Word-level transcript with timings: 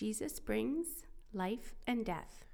Jesus 0.00 0.40
brings 0.40 0.86
life 1.34 1.74
and 1.86 2.06
death. 2.06 2.46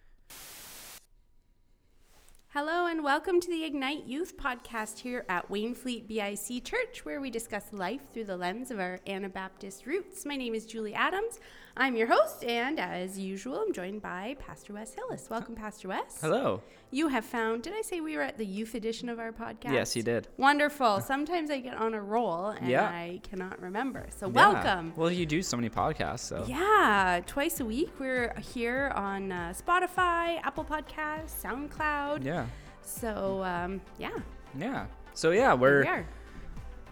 Hello, 2.48 2.86
and 2.86 3.04
welcome 3.04 3.40
to 3.40 3.48
the 3.48 3.62
Ignite 3.62 4.04
Youth 4.04 4.36
podcast 4.36 4.98
here 4.98 5.24
at 5.28 5.48
Wainfleet 5.48 6.08
BIC 6.08 6.64
Church, 6.64 7.04
where 7.04 7.20
we 7.20 7.30
discuss 7.30 7.72
life 7.72 8.00
through 8.12 8.24
the 8.24 8.36
lens 8.36 8.72
of 8.72 8.80
our 8.80 8.98
Anabaptist 9.06 9.86
roots. 9.86 10.26
My 10.26 10.34
name 10.34 10.56
is 10.56 10.66
Julie 10.66 10.94
Adams. 10.94 11.38
I'm 11.78 11.94
your 11.94 12.06
host, 12.06 12.42
and 12.42 12.80
as 12.80 13.18
usual, 13.18 13.58
I'm 13.60 13.70
joined 13.70 14.00
by 14.00 14.34
Pastor 14.38 14.72
Wes 14.72 14.94
Hillis. 14.94 15.28
Welcome, 15.28 15.54
Pastor 15.54 15.88
Wes. 15.88 16.18
Hello. 16.22 16.62
You 16.90 17.08
have 17.08 17.24
found, 17.26 17.64
did 17.64 17.74
I 17.74 17.82
say 17.82 18.00
we 18.00 18.16
were 18.16 18.22
at 18.22 18.38
the 18.38 18.46
youth 18.46 18.74
edition 18.74 19.10
of 19.10 19.18
our 19.18 19.30
podcast? 19.30 19.72
Yes, 19.74 19.94
you 19.94 20.02
did. 20.02 20.26
Wonderful. 20.38 21.00
Sometimes 21.06 21.50
I 21.50 21.60
get 21.60 21.76
on 21.76 21.92
a 21.92 22.00
roll 22.00 22.46
and 22.46 22.66
Yeah. 22.68 22.84
I 22.84 23.20
cannot 23.28 23.60
remember. 23.60 24.06
So, 24.16 24.26
Yeah. 24.28 24.32
welcome. 24.52 24.94
Well, 24.96 25.10
you 25.10 25.26
do 25.26 25.42
so 25.42 25.54
many 25.58 25.68
podcasts, 25.68 26.20
so 26.20 26.46
Yeah, 26.48 27.20
twice 27.26 27.60
a 27.60 27.64
week. 27.66 27.90
We're 28.00 28.32
here 28.54 28.90
on 28.94 29.30
uh, 29.30 29.52
Spotify, 29.54 30.40
Apple 30.44 30.64
Podcasts, 30.64 31.42
SoundCloud. 31.42 32.24
yeah, 32.24 32.46
So, 32.80 33.42
um, 33.44 33.82
yeah, 33.98 34.16
yeah. 34.58 34.86
So 35.12 35.30
yeah, 35.32 35.52
we're 35.52 35.84
we 35.84 36.04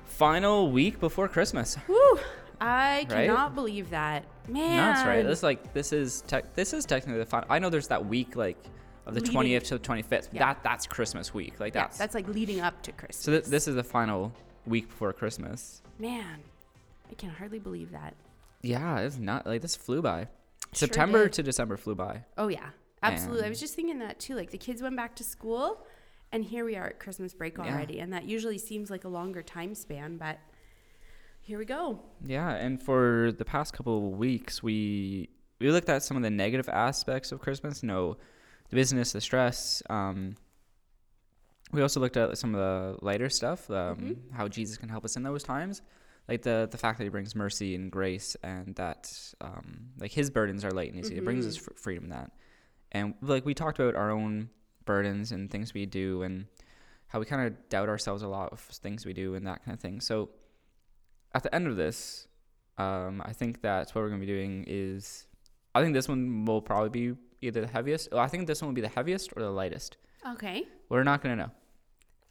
final 0.04 0.70
week 0.70 1.00
before 1.00 1.26
Christmas. 1.28 1.78
Woo! 1.88 2.18
I 2.60 2.98
Right? 2.98 3.08
cannot 3.08 3.54
believe 3.54 3.90
that. 3.90 4.24
Man. 4.48 4.76
That's 4.76 5.06
right. 5.06 5.22
This 5.26 5.42
like 5.42 5.72
this 5.74 5.92
is 5.92 6.22
tech 6.22 6.54
this 6.54 6.72
is 6.72 6.84
technically 6.84 7.18
the 7.18 7.26
final. 7.26 7.46
I 7.50 7.58
know 7.58 7.70
there's 7.70 7.88
that 7.88 8.04
week 8.06 8.36
like 8.36 8.56
of 9.06 9.14
the 9.14 9.20
Leading- 9.20 9.32
twentieth 9.32 9.64
to 9.64 9.74
the 9.74 9.78
twenty 9.84 10.02
fifth. 10.02 10.28
Yeah. 10.32 10.40
That 10.54 10.62
that's 10.62 10.86
Christmas 10.86 11.32
week. 11.34 11.60
Like 11.60 11.74
yeah, 11.74 11.82
that's, 11.82 11.98
that's 11.98 12.14
like 12.14 12.28
leading 12.28 12.60
up 12.60 12.82
to 12.82 12.92
Christmas. 12.92 13.16
so. 13.16 13.32
Th- 13.32 13.44
this 13.44 13.66
is 13.68 13.74
the 13.74 13.84
final 13.84 14.32
week 14.66 14.88
before 14.88 15.12
Christmas. 15.12 15.82
Man, 15.98 16.40
I 17.10 17.14
can 17.14 17.30
hardly 17.30 17.58
believe 17.58 17.92
that. 17.92 18.14
Yeah, 18.62 19.00
it's 19.00 19.18
not 19.18 19.46
like 19.46 19.60
this 19.62 19.76
flew 19.76 20.00
by. 20.02 20.20
Sure 20.72 20.88
September 20.88 21.24
did. 21.24 21.34
to 21.34 21.42
December 21.42 21.76
flew 21.76 21.94
by. 21.94 22.24
Oh, 22.38 22.48
yeah, 22.48 22.70
absolutely. 23.02 23.44
I 23.44 23.48
was 23.50 23.60
just 23.60 23.74
thinking 23.74 23.98
that 24.00 24.18
too. 24.18 24.34
Like 24.34 24.50
the 24.50 24.58
kids 24.58 24.80
went 24.82 24.96
back 24.96 25.14
to 25.16 25.24
school, 25.24 25.86
and 26.32 26.42
here 26.42 26.64
we 26.64 26.74
are 26.76 26.86
at 26.86 26.98
Christmas 26.98 27.32
break 27.34 27.58
Yeah. 27.58 27.64
already. 27.72 28.00
And 28.00 28.12
that 28.12 28.24
usually 28.24 28.58
seems 28.58 28.90
like 28.90 29.04
a 29.04 29.08
longer 29.08 29.42
time 29.42 29.74
span, 29.74 30.16
but 30.16 30.38
here 31.44 31.58
we 31.58 31.64
go. 31.64 32.00
Yeah, 32.24 32.50
and 32.50 32.82
for 32.82 33.32
the 33.36 33.44
past 33.44 33.72
couple 33.74 33.96
of 34.12 34.18
weeks, 34.18 34.62
we 34.62 35.28
we 35.60 35.70
looked 35.70 35.88
at 35.88 36.02
some 36.02 36.16
of 36.16 36.22
the 36.22 36.30
negative 36.30 36.68
aspects 36.68 37.32
of 37.32 37.40
Christmas. 37.40 37.82
You 37.82 37.88
know, 37.88 38.16
the 38.70 38.76
business, 38.76 39.12
the 39.12 39.20
stress. 39.20 39.82
Um, 39.88 40.36
we 41.72 41.82
also 41.82 42.00
looked 42.00 42.16
at 42.16 42.36
some 42.38 42.54
of 42.54 42.60
the 42.60 43.04
lighter 43.04 43.28
stuff, 43.28 43.70
um, 43.70 43.98
Mhm. 43.98 44.32
how 44.32 44.48
Jesus 44.48 44.76
can 44.76 44.88
help 44.88 45.04
us 45.04 45.16
in 45.16 45.22
those 45.22 45.42
times, 45.42 45.82
like 46.28 46.42
the 46.42 46.68
the 46.70 46.78
fact 46.78 46.98
that 46.98 47.04
He 47.04 47.10
brings 47.10 47.34
mercy 47.34 47.74
and 47.74 47.90
grace, 47.90 48.36
and 48.42 48.74
that 48.76 49.12
um, 49.40 49.90
like 49.98 50.12
His 50.12 50.30
burdens 50.30 50.64
are 50.64 50.70
light 50.70 50.92
and 50.92 51.00
easy. 51.04 51.16
It 51.16 51.24
brings 51.24 51.46
us 51.46 51.56
Mhm. 51.58 51.62
fr- 51.62 51.74
freedom 51.74 52.08
that, 52.10 52.32
and 52.92 53.14
like 53.20 53.44
we 53.44 53.54
talked 53.54 53.78
about 53.78 53.94
our 53.96 54.10
own 54.10 54.50
burdens 54.84 55.32
and 55.32 55.50
things 55.50 55.72
we 55.74 55.86
do, 55.86 56.22
and 56.22 56.46
how 57.08 57.18
we 57.20 57.26
kind 57.26 57.46
of 57.46 57.68
doubt 57.68 57.88
ourselves 57.88 58.22
a 58.22 58.28
lot 58.28 58.52
of 58.52 58.60
things 58.60 59.04
we 59.06 59.12
do 59.12 59.34
and 59.34 59.46
that 59.46 59.64
kind 59.64 59.74
of 59.74 59.80
thing. 59.80 60.00
So 60.00 60.30
at 61.34 61.42
the 61.42 61.54
end 61.54 61.66
of 61.66 61.76
this, 61.76 62.28
um, 62.78 63.22
I 63.24 63.32
think 63.32 63.62
that 63.62 63.90
what 63.90 64.02
we're 64.02 64.08
going 64.08 64.20
to 64.20 64.26
be 64.26 64.32
doing 64.32 64.64
is, 64.66 65.26
I 65.74 65.82
think 65.82 65.94
this 65.94 66.08
one 66.08 66.44
will 66.44 66.62
probably 66.62 66.88
be 66.90 67.16
either 67.40 67.60
the 67.60 67.66
heaviest. 67.66 68.08
Well, 68.12 68.20
I 68.20 68.28
think 68.28 68.46
this 68.46 68.62
one 68.62 68.68
will 68.68 68.74
be 68.74 68.80
the 68.80 68.88
heaviest 68.88 69.32
or 69.36 69.42
the 69.42 69.50
lightest. 69.50 69.96
Okay. 70.34 70.64
We're 70.88 71.02
not 71.02 71.22
going 71.22 71.36
to 71.36 71.44
know. 71.44 71.50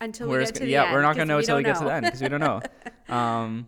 Until 0.01 0.27
We're 0.27 0.39
we 0.39 0.45
get 0.45 0.53
gonna- 0.55 0.59
to 0.61 0.65
the 0.65 0.71
yeah, 0.71 0.83
end. 0.85 0.93
we're 0.93 1.01
not 1.01 1.15
going 1.15 1.27
to 1.27 1.33
know 1.33 1.39
until 1.39 1.57
we 1.57 1.63
get 1.63 1.77
to 1.77 1.83
the 1.85 1.93
end 1.93 2.05
because 2.05 2.21
we 2.21 2.27
don't 2.27 2.39
know. 2.41 2.61
um, 3.15 3.67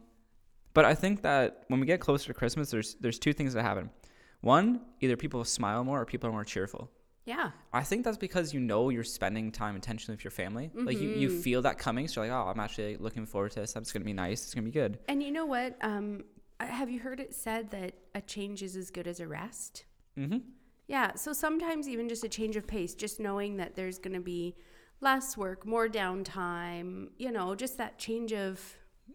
but 0.74 0.84
I 0.84 0.94
think 0.96 1.22
that 1.22 1.64
when 1.70 1.80
we 1.80 1.86
get 1.86 2.00
closer 2.02 2.28
to 2.28 2.34
Christmas, 2.34 2.70
there's 2.72 2.96
there's 2.96 3.18
two 3.20 3.32
things 3.32 3.54
that 3.54 3.62
happen. 3.64 3.90
One, 4.42 4.82
either 5.00 5.16
people 5.16 5.44
smile 5.46 5.84
more 5.86 6.02
or 6.02 6.06
people 6.06 6.30
are 6.30 6.34
more 6.34 6.44
cheerful. 6.44 6.92
Yeah. 7.26 7.52
I 7.74 7.84
think 7.84 8.06
that's 8.06 8.18
because 8.18 8.54
you 8.54 8.60
know 8.60 8.90
you're 8.90 9.04
spending 9.04 9.52
time 9.52 9.76
intentionally 9.76 10.16
with 10.16 10.24
your 10.24 10.32
family. 10.32 10.72
Like 10.74 11.00
you, 11.00 11.10
you 11.10 11.30
Mhm. 11.30 11.42
feel 11.42 11.62
that 11.64 11.78
coming, 11.78 12.08
so 12.08 12.22
you're 12.24 12.32
like, 12.34 12.46
oh, 12.46 12.50
I'm 12.50 12.60
actually 12.60 12.98
looking 12.98 13.26
forward 13.26 13.52
to 13.54 13.62
this. 13.62 13.74
That's 13.74 13.92
gonna 13.92 14.06
be 14.06 14.14
nice. 14.14 14.44
It's 14.44 14.54
gonna 14.54 14.66
be 14.66 14.72
good. 14.72 15.00
And 15.08 15.22
you 15.24 15.32
know 15.32 15.46
what? 15.46 15.78
Um, 15.82 16.24
have 16.60 16.90
you 16.90 17.00
heard 17.00 17.20
it 17.20 17.34
said 17.36 17.72
that 17.72 17.94
a 18.14 18.22
change 18.22 18.64
is 18.64 18.76
as 18.76 18.92
good 18.92 19.08
as 19.08 19.20
a 19.20 19.28
rest? 19.28 19.86
Mm-hmm. 20.18 20.38
Yeah. 20.88 21.16
So 21.16 21.34
sometimes 21.34 21.90
even 21.90 22.08
just 22.08 22.24
a 22.24 22.30
change 22.30 22.56
of 22.56 22.66
pace, 22.68 22.94
just 22.96 23.20
knowing 23.20 23.58
that 23.58 23.76
there's 23.76 23.98
going 24.00 24.14
to 24.14 24.22
be 24.22 24.56
less 25.02 25.36
work, 25.36 25.66
more 25.66 25.88
downtime, 25.90 27.10
you 27.18 27.32
know, 27.32 27.56
just 27.56 27.78
that 27.78 27.98
change 27.98 28.32
of 28.34 28.62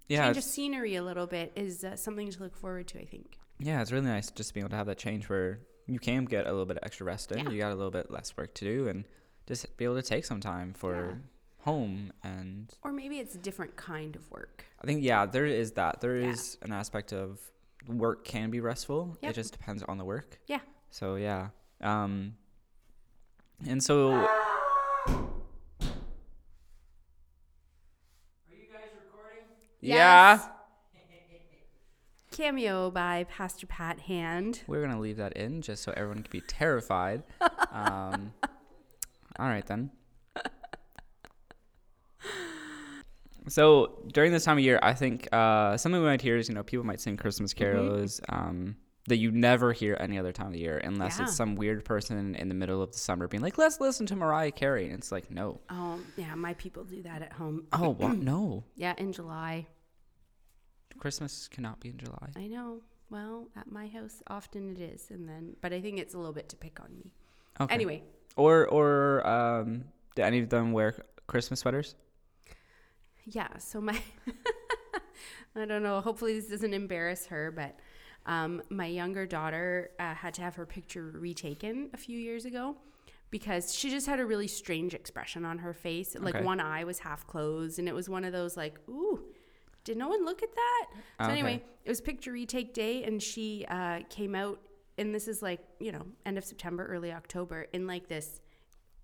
Yeah, 0.09 0.25
change 0.27 0.37
of 0.37 0.45
scenery 0.45 0.97
a 0.97 1.03
little 1.03 1.27
bit 1.27 1.53
is 1.57 1.85
uh, 1.85 1.97
something 1.97 2.31
to 2.31 2.41
look 2.41 2.57
forward 2.57 2.89
to. 2.89 3.01
I 3.01 3.05
think. 3.07 3.39
Yeah, 3.59 3.81
it's 3.81 3.93
really 3.93 4.07
nice 4.07 4.31
just 4.31 4.53
being 4.55 4.63
able 4.63 4.71
to 4.71 4.77
have 4.77 4.87
that 4.87 4.99
change 4.99 5.29
where 5.29 5.61
you 5.93 5.99
can 5.99 6.25
get 6.25 6.47
a 6.47 6.51
little 6.51 6.67
bit 6.67 6.77
of 6.77 6.85
extra 6.85 7.05
rest 7.07 7.33
in. 7.33 7.39
Yeah. 7.47 7.51
You 7.51 7.59
got 7.59 7.73
a 7.73 7.75
little 7.75 7.91
bit 7.91 8.11
less 8.11 8.37
work 8.37 8.55
to 8.55 8.65
do, 8.65 8.89
and 8.89 9.05
just 9.47 9.77
be 9.77 9.85
able 9.85 9.97
to 9.97 10.03
take 10.03 10.25
some 10.25 10.41
time 10.41 10.73
for 10.73 10.95
Yeah. 10.95 11.15
home. 11.65 12.13
And 12.23 12.73
Or 12.83 12.93
maybe 12.93 13.19
it's 13.19 13.35
a 13.35 13.39
different 13.39 13.77
kind 13.77 14.15
of 14.17 14.31
work. 14.31 14.65
I 14.81 14.87
think 14.87 15.03
yeah, 15.03 15.27
there 15.27 15.47
is 15.47 15.73
that. 15.73 16.01
There 16.01 16.17
Yeah. 16.19 16.31
is 16.31 16.57
an 16.63 16.73
aspect 16.73 17.13
of 17.13 17.41
work 17.89 18.25
can 18.25 18.51
be 18.51 18.61
restful. 18.61 19.17
Yep. 19.23 19.31
It 19.31 19.35
just 19.35 19.53
depends 19.53 19.83
on 19.83 19.99
the 19.99 20.05
work. 20.05 20.39
Yeah. 20.47 20.61
So 20.91 21.17
yeah, 21.17 21.49
um, 21.81 22.37
and 23.67 23.83
so. 23.83 24.13
Are 24.13 24.27
you 28.49 28.67
guys 28.73 28.91
recording? 29.05 29.45
Yeah. 29.81 30.49
Cameo 32.45 32.91
by 32.91 33.25
Pastor 33.25 33.67
Pat 33.67 34.01
Hand. 34.01 34.63
We're 34.67 34.81
gonna 34.81 34.99
leave 34.99 35.19
that 35.19 35.35
in 35.35 35.61
just 35.61 35.83
so 35.83 35.93
everyone 35.95 36.23
can 36.23 36.31
be 36.31 36.41
terrified. 36.41 37.23
um, 37.71 38.33
all 39.39 39.47
right 39.47 39.67
then. 39.67 39.91
So 43.49 43.99
during 44.11 44.33
this 44.33 44.45
time 44.45 44.57
of 44.57 44.65
year, 44.65 44.79
I 44.83 44.95
think 44.95 45.29
uh, 45.33 45.77
something 45.77 46.01
we 46.01 46.07
might 46.07 46.23
hear 46.23 46.39
is 46.39 46.49
you 46.49 46.55
know 46.55 46.63
people 46.63 46.87
might 46.87 47.01
sing 47.03 47.19
Christmas 47.19 47.53
Mm-hmm. 47.53 47.63
carols 47.63 48.23
um, 48.31 48.77
that 49.09 49.19
you 49.19 49.31
never 49.31 49.75
hear 49.75 49.99
any 50.01 50.19
other 50.19 50.33
time 50.33 50.47
of 50.47 50.53
the 50.55 50.61
year 50.61 50.79
unless 50.79 51.19
Yeah. 51.19 51.25
it's 51.25 51.37
some 51.37 51.57
weird 51.57 51.85
person 51.85 52.35
in 52.37 52.49
the 52.49 52.55
middle 52.55 52.81
of 52.83 52.93
the 52.93 52.99
summer 52.99 53.29
being 53.29 53.43
like, 53.43 53.59
"Let's 53.59 53.81
listen 53.83 54.07
to 54.07 54.17
Mariah 54.17 54.53
Carey," 54.53 54.87
and 54.87 54.95
it's 54.95 55.13
like, 55.13 55.31
no, 55.31 55.61
Oh 55.69 55.99
yeah, 56.17 56.35
my 56.37 56.55
people 56.55 56.85
do 56.85 57.03
that 57.03 57.21
at 57.21 57.35
home. 57.35 57.67
oh 57.75 57.91
what? 57.91 58.17
no, 58.33 58.65
Yeah, 58.77 58.95
in 58.97 59.13
July. 59.13 59.67
Christmas 61.01 61.49
cannot 61.49 61.81
be 61.81 61.89
in 61.89 61.99
July. 61.99 62.29
I 62.37 62.47
know. 62.47 62.81
Well, 63.11 63.49
at 63.57 63.71
my 63.73 63.89
house, 63.89 64.23
often 64.29 64.77
it 64.77 64.81
is, 64.81 65.09
and 65.11 65.29
then, 65.29 65.57
but 65.61 65.73
I 65.73 65.81
think 65.81 65.99
it's 65.99 66.15
a 66.15 66.19
little 66.19 66.33
bit 66.33 66.49
to 66.51 66.57
pick 66.57 66.79
on 66.81 66.95
me. 66.97 67.11
Okay. 67.61 67.75
Anyway, 67.75 68.05
or 68.37 68.69
or 68.69 69.27
um, 69.27 69.85
do 70.15 70.23
any 70.23 70.39
of 70.39 70.49
them 70.49 70.73
wear 70.73 70.95
Christmas 71.27 71.61
sweaters? 71.61 71.97
yeah. 73.25 73.57
So 73.59 73.81
my, 73.81 73.99
I 75.57 75.65
don't 75.65 75.83
know. 75.83 76.01
Hopefully, 76.01 76.35
this 76.39 76.49
doesn't 76.49 76.73
embarrass 76.73 77.27
her, 77.27 77.51
but 77.51 77.77
um, 78.27 78.63
my 78.71 78.87
younger 78.87 79.27
daughter 79.27 79.91
uh, 79.99 80.15
had 80.15 80.35
to 80.35 80.43
have 80.43 80.55
her 80.55 80.67
picture 80.67 81.11
retaken 81.15 81.91
a 81.93 81.97
few 81.97 82.19
years 82.19 82.45
ago 82.45 82.77
because 83.31 83.75
she 83.75 83.91
just 83.91 84.07
had 84.07 84.21
a 84.21 84.27
really 84.27 84.47
strange 84.49 84.95
expression 84.95 85.45
on 85.45 85.59
her 85.59 85.73
face. 85.73 86.17
Like 86.19 86.37
Okay. 86.37 86.45
one 86.45 86.61
eye 86.61 86.85
was 86.85 87.01
half 87.01 87.27
closed, 87.27 87.79
and 87.79 87.89
it 87.89 87.95
was 87.95 88.09
one 88.09 88.25
of 88.25 88.33
those 88.33 88.57
like, 88.57 88.79
ooh. 88.89 89.25
Did 89.85 89.97
no 89.97 90.09
one 90.09 90.25
look 90.25 90.43
at 90.43 90.55
that? 90.55 90.87
So 91.21 91.25
Okay. 91.25 91.33
anyway, 91.33 91.63
it 91.85 91.89
was 91.89 92.01
picture 92.01 92.33
retake 92.33 92.75
day, 92.75 93.03
and 93.05 93.23
she 93.23 93.65
uh, 93.69 94.01
came 94.11 94.35
out, 94.35 94.61
and 94.99 95.15
this 95.15 95.27
is 95.29 95.43
like 95.43 95.61
you 95.79 95.93
know 95.93 96.05
end 96.27 96.39
of 96.39 96.45
September, 96.45 96.87
early 96.87 97.13
October, 97.13 97.67
in 97.73 97.87
like 97.87 98.09
this. 98.09 98.41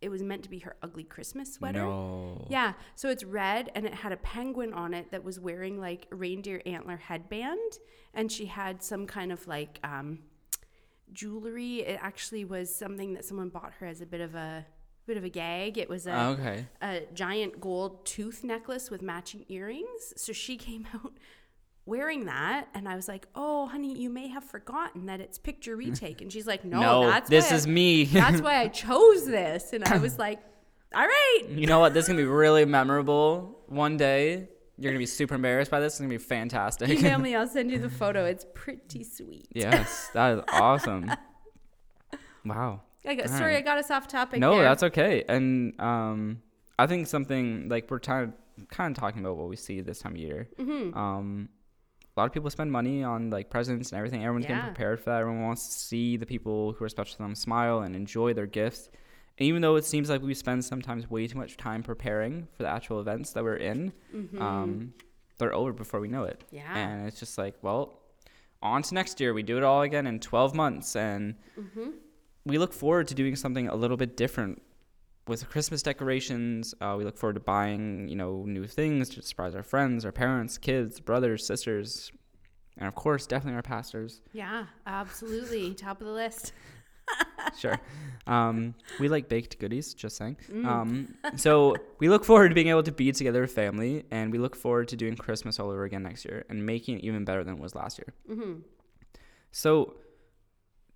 It 0.03 0.11
was 0.11 0.23
meant 0.23 0.43
to 0.43 0.51
be 0.51 0.59
her 0.59 0.77
ugly 0.83 1.05
Christmas 1.05 1.55
sweater. 1.55 1.81
No. 1.81 2.47
Yeah, 2.51 2.75
so 2.95 3.09
it's 3.09 3.25
red 3.25 3.71
and 3.75 3.87
it 3.87 3.95
had 3.95 4.13
a 4.13 4.19
penguin 4.19 4.75
on 4.75 4.93
it 4.93 5.11
that 5.11 5.25
was 5.25 5.41
wearing 5.41 5.81
like 5.81 6.07
reindeer 6.11 6.61
antler 6.67 6.99
headband, 6.99 7.79
and 8.13 8.31
she 8.31 8.45
had 8.45 8.83
some 8.83 9.07
kind 9.07 9.33
of 9.33 9.47
like 9.49 9.81
um, 9.83 10.19
jewelry. 11.13 11.79
It 11.81 11.99
actually 12.03 12.45
was 12.45 12.73
something 12.75 13.15
that 13.15 13.25
someone 13.25 13.49
bought 13.49 13.73
her 13.81 13.87
as 13.87 14.01
a 14.03 14.07
bit 14.07 14.21
of 14.21 14.35
a 14.35 14.67
bit 15.07 15.17
of 15.17 15.25
a 15.25 15.29
gag. 15.29 15.79
It 15.79 15.89
was 15.89 16.07
a, 16.07 16.13
Oh, 16.13 16.31
okay. 16.33 16.67
a 16.83 17.03
giant 17.15 17.61
gold 17.61 18.05
tooth 18.05 18.43
necklace 18.45 18.91
with 18.91 19.03
matching 19.03 19.45
earrings. 19.49 20.13
So 20.17 20.33
she 20.33 20.57
came 20.69 20.87
out 20.95 21.13
wearing 21.85 22.25
that, 22.27 22.67
and 22.75 22.89
I 22.89 22.97
was 22.97 23.07
like, 23.07 23.27
"Oh, 23.35 23.67
honey, 23.67 23.97
you 23.97 24.11
may 24.11 24.27
have 24.29 24.43
forgotten 24.45 25.07
that 25.07 25.21
it's 25.21 25.39
picture 25.39 25.77
retake." 25.77 26.21
And 26.21 26.33
she's 26.33 26.47
like, 26.47 26.65
"No, 26.77 26.81
No, 26.81 27.07
that's 27.07 27.31
this 27.31 27.47
why 27.51 27.53
I- 27.53 27.57
is 27.59 27.67
me. 27.67 28.05
that's 28.07 28.41
why 28.41 28.57
I 28.61 28.69
chose 28.69 29.25
this." 29.27 29.73
And 29.73 29.85
I 29.85 29.99
was 29.99 30.19
like, 30.27 30.41
"All 30.95 31.07
right." 31.07 31.43
you 31.51 31.67
know 31.67 31.79
what? 31.79 31.95
This 31.95 32.05
is 32.05 32.09
gonna 32.09 32.19
be 32.21 32.25
really 32.25 32.65
memorable. 32.65 33.63
One 33.69 33.97
day, 33.97 34.49
you're 34.79 34.91
gonna 34.93 34.99
be 34.99 35.07
super 35.07 35.37
embarrassed 35.37 35.71
by 35.71 35.79
this. 35.81 35.93
It's 35.95 36.01
gonna 36.01 36.09
be 36.11 36.19
fantastic. 36.19 36.89
Email 36.91 37.19
me. 37.19 37.35
I'll 37.37 37.47
send 37.47 37.71
you 37.71 37.79
the 37.79 37.89
photo. 37.91 38.25
It's 38.25 38.45
pretty 38.55 39.05
sweet. 39.05 39.47
yes, 39.55 40.11
that 40.15 40.39
is 40.39 40.45
awesome. 40.53 41.11
Wow. 42.45 42.83
I 43.07 43.15
got, 43.15 43.29
sorry. 43.31 43.57
I 43.57 43.61
got 43.61 43.79
us 43.79 43.91
off 43.91 44.09
topic. 44.09 44.41
no, 44.41 44.55
there. 44.57 44.65
that's 44.65 44.83
okay. 44.85 45.25
And 45.29 45.79
um, 45.81 46.43
I 46.79 46.87
think 46.87 47.07
something 47.07 47.69
like 47.69 47.91
we're 47.91 48.01
kind 48.01 48.33
of 48.59 48.69
kind 48.69 48.97
of 48.97 49.01
talking 49.01 49.21
about 49.21 49.37
what 49.37 49.49
we 49.49 49.57
see 49.57 49.81
this 49.81 49.99
time 50.01 50.13
of 50.13 50.19
year. 50.19 50.49
Mm-hmm. 50.59 50.97
Um, 50.97 51.49
a 52.17 52.21
lot 52.21 52.27
of 52.27 52.33
people 52.33 52.49
spend 52.49 52.73
money 52.73 53.05
on 53.05 53.29
like 53.31 53.51
presents 53.51 53.93
and 53.93 53.99
everything. 53.99 54.23
Everyone's 54.25 54.45
Yeah. 54.47 54.57
getting 54.57 54.65
prepared 54.75 54.99
for 55.01 55.11
that. 55.11 55.21
Everyone 55.21 55.43
wants 55.43 55.67
to 55.69 55.75
see 55.75 56.17
the 56.17 56.25
people 56.27 56.73
who 56.73 56.85
are 56.85 56.89
special 56.89 57.13
to 57.17 57.23
them 57.23 57.35
smile 57.35 57.81
and 57.81 57.95
enjoy 57.95 58.33
their 58.33 58.47
gifts. 58.47 58.89
And 59.39 59.47
even 59.47 59.61
though 59.61 59.77
it 59.77 59.85
seems 59.85 60.09
like 60.09 60.23
we 60.23 60.33
spend 60.33 60.65
sometimes 60.65 61.11
way 61.11 61.27
too 61.27 61.37
much 61.37 61.59
time 61.59 61.83
preparing 61.83 62.49
for 62.57 62.63
the 62.63 62.71
actual 62.71 63.01
events 63.01 63.33
that 63.33 63.45
we're 63.45 63.57
in, 63.57 63.93
Mhm. 64.15 64.41
um, 64.41 64.95
they're 65.37 65.53
over 65.55 65.75
before 65.75 66.01
we 66.01 66.09
know 66.09 66.25
it. 66.25 66.43
yeah. 66.51 66.75
And 66.75 67.07
it's 67.07 67.21
just 67.21 67.37
like, 67.37 67.55
well, 67.61 68.01
on 68.63 68.81
to 68.85 68.95
next 68.95 69.21
year. 69.21 69.35
We 69.35 69.43
do 69.43 69.59
it 69.59 69.63
all 69.63 69.83
again 69.83 70.07
in 70.07 70.19
12 70.19 70.55
months. 70.55 70.97
And 70.97 71.35
mm-hmm. 71.61 71.91
We 72.47 72.59
look 72.59 72.73
forward 72.73 73.09
to 73.09 73.15
doing 73.15 73.37
something 73.37 73.69
a 73.69 73.75
little 73.75 73.97
bit 73.97 74.17
different 74.17 74.63
with 75.27 75.41
the 75.41 75.47
Christmas 75.47 75.83
decorations. 75.83 76.75
Uh, 76.81 76.95
we 76.97 77.05
look 77.05 77.19
forward 77.19 77.35
to 77.35 77.41
buying, 77.41 78.09
you 78.09 78.17
know, 78.17 78.45
new 78.47 78.67
things 78.67 79.09
to 79.11 79.23
surprise 79.23 79.55
our 79.55 79.65
friends, 79.65 80.05
our 80.05 80.13
parents, 80.13 80.57
kids, 80.57 81.01
brothers, 81.01 81.45
sisters, 81.45 82.13
and 82.79 82.87
of 82.87 82.95
course, 82.95 83.27
definitely 83.27 83.57
our 83.57 83.63
pastors. 83.63 84.21
Yeah, 84.33 84.67
absolutely. 84.87 85.75
Top 85.87 86.01
of 86.01 86.07
the 86.07 86.13
list. 86.13 86.53
Sure. 87.57 87.79
Um, 88.27 88.75
we 88.99 89.09
like 89.09 89.29
baked 89.29 89.61
goodies, 89.61 89.95
just 89.95 90.17
saying. 90.17 90.37
Mm. 90.53 90.67
Um, 90.67 91.15
so 91.37 91.77
we 92.01 92.09
look 92.09 92.25
forward 92.25 92.49
to 92.49 92.55
being 92.55 92.69
able 92.69 92.83
to 92.83 92.91
be 92.93 93.13
together 93.13 93.43
with 93.43 93.53
family, 93.53 94.05
and 94.11 94.33
we 94.33 94.39
look 94.39 94.57
forward 94.57 94.89
to 94.89 94.97
doing 94.97 95.15
Christmas 95.15 95.61
all 95.61 95.71
over 95.71 95.85
again 95.85 96.03
next 96.03 96.25
year 96.25 96.45
and 96.51 96.67
making 96.67 96.99
it 96.99 97.05
even 97.05 97.25
better 97.25 97.45
than 97.45 97.55
it 97.55 97.61
was 97.61 97.77
last 97.77 97.99
year. 97.99 98.13
mm-hmm. 98.29 98.61
So, 99.53 99.95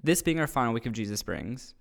this 0.03 0.23
being 0.23 0.41
our 0.41 0.47
final 0.47 0.73
week 0.73 0.87
of 0.87 0.93
Jesus 0.93 1.23
Brings, 1.23 1.75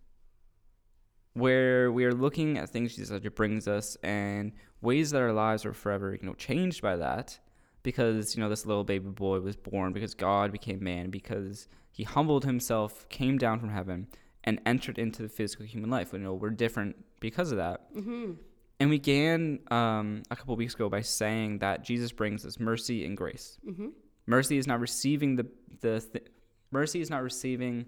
where 1.34 1.92
we 1.92 2.06
are 2.06 2.14
looking 2.14 2.58
at 2.58 2.70
things 2.70 2.96
Jesus 2.96 3.20
brings 3.36 3.68
us 3.68 3.98
and 4.04 4.52
ways 4.82 5.12
that 5.12 5.22
our 5.22 5.34
lives 5.34 5.66
are 5.66 5.74
forever, 5.74 6.18
you 6.20 6.28
know, 6.28 6.34
changed 6.34 6.82
by 6.82 6.96
that, 6.96 7.40
because 7.84 8.36
you 8.36 8.42
know 8.42 8.50
this 8.50 8.66
little 8.66 8.84
baby 8.84 9.10
boy 9.10 9.40
was 9.40 9.56
born 9.56 9.94
because 9.94 10.14
God 10.14 10.52
became 10.52 10.84
man, 10.84 11.10
because 11.10 11.68
he 11.92 12.04
humbled 12.04 12.46
himself, 12.46 13.08
came 13.10 13.38
down 13.38 13.60
from 13.60 13.70
heaven, 13.70 14.08
and 14.44 14.60
entered 14.66 14.98
into 14.98 15.22
the 15.22 15.30
physical 15.30 15.66
human 15.66 15.90
life. 15.90 16.14
You 16.14 16.20
know, 16.20 16.34
we're 16.34 16.50
different 16.50 16.96
because 17.20 17.52
of 17.52 17.58
that. 17.58 17.94
Mm-hmm. 17.96 18.34
And 18.82 18.90
we 18.90 18.98
began 18.98 19.60
um, 19.72 20.24
a 20.32 20.36
couple 20.36 20.56
weeks 20.56 20.74
ago 20.74 20.90
by 20.90 21.02
saying 21.02 21.60
that 21.60 21.84
Jesus 21.84 22.12
brings 22.12 22.46
us 22.46 22.60
mercy 22.60 23.06
and 23.06 23.18
grace. 23.18 23.60
Mm-hmm. 23.68 23.88
Mercy 24.26 24.58
is 24.58 24.68
not 24.68 24.80
receiving 24.80 25.36
the 25.36 25.46
the 25.82 26.00
th- 26.00 26.28
mercy 26.72 27.02
is 27.02 27.10
not 27.10 27.24
receiving 27.24 27.86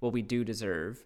what 0.00 0.12
we 0.12 0.22
do 0.22 0.44
deserve, 0.44 1.04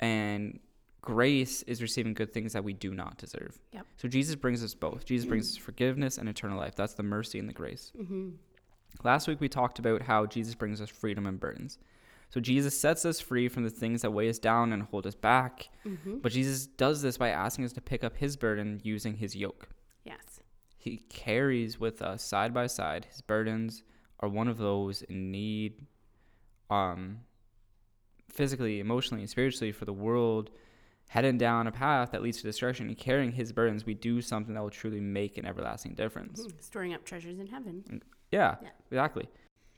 and 0.00 0.58
grace 1.00 1.62
is 1.62 1.80
receiving 1.80 2.14
good 2.14 2.32
things 2.32 2.52
that 2.52 2.64
we 2.64 2.72
do 2.72 2.92
not 2.92 3.16
deserve. 3.16 3.58
Yep. 3.72 3.86
So 3.96 4.08
Jesus 4.08 4.34
brings 4.34 4.62
us 4.64 4.74
both. 4.74 5.04
Jesus 5.04 5.26
brings 5.26 5.52
us 5.52 5.56
forgiveness 5.56 6.18
and 6.18 6.28
eternal 6.28 6.58
life. 6.58 6.74
That's 6.74 6.94
the 6.94 7.02
mercy 7.04 7.38
and 7.38 7.48
the 7.48 7.52
grace. 7.52 7.92
Mm-hmm. 7.96 8.30
Last 9.04 9.28
week 9.28 9.40
we 9.40 9.48
talked 9.48 9.78
about 9.78 10.02
how 10.02 10.26
Jesus 10.26 10.54
brings 10.54 10.80
us 10.80 10.90
freedom 10.90 11.26
and 11.26 11.38
burdens. 11.38 11.78
So 12.30 12.40
Jesus 12.40 12.78
sets 12.78 13.04
us 13.04 13.20
free 13.20 13.48
from 13.48 13.62
the 13.62 13.70
things 13.70 14.02
that 14.02 14.10
weigh 14.10 14.28
us 14.28 14.40
down 14.40 14.72
and 14.72 14.82
hold 14.82 15.06
us 15.06 15.14
back. 15.14 15.68
Mm-hmm. 15.86 16.18
But 16.18 16.32
Jesus 16.32 16.66
does 16.66 17.02
this 17.02 17.16
by 17.16 17.28
asking 17.28 17.64
us 17.64 17.72
to 17.74 17.80
pick 17.80 18.02
up 18.02 18.16
his 18.16 18.36
burden 18.36 18.80
using 18.82 19.16
his 19.16 19.36
yoke. 19.36 19.68
Yes. 20.04 20.40
He 20.76 20.98
carries 21.08 21.78
with 21.78 22.02
us 22.02 22.22
side 22.22 22.52
by 22.52 22.66
side. 22.66 23.06
His 23.10 23.20
burdens 23.20 23.84
are 24.20 24.28
one 24.28 24.48
of 24.48 24.58
those 24.58 25.02
in 25.02 25.30
need, 25.30 25.86
um, 26.68 27.20
physically, 28.36 28.80
emotionally, 28.80 29.22
and 29.22 29.30
spiritually 29.30 29.72
for 29.72 29.84
the 29.86 29.92
world, 29.92 30.50
heading 31.08 31.38
down 31.38 31.66
a 31.66 31.72
path 31.72 32.10
that 32.12 32.22
leads 32.22 32.38
to 32.38 32.42
destruction. 32.44 32.88
And 32.88 32.98
carrying 32.98 33.32
his 33.32 33.52
burdens, 33.52 33.86
we 33.86 33.94
do 33.94 34.20
something 34.20 34.54
that 34.54 34.62
will 34.62 34.70
truly 34.70 35.00
make 35.00 35.38
an 35.38 35.46
everlasting 35.46 35.94
difference. 35.94 36.44
Mhm. 36.46 36.62
Storing 36.62 36.94
up 36.94 37.04
treasures 37.04 37.38
in 37.38 37.46
heaven. 37.46 38.02
Yeah, 38.30 38.56
Yeah. 38.62 38.68
exactly. 38.90 39.28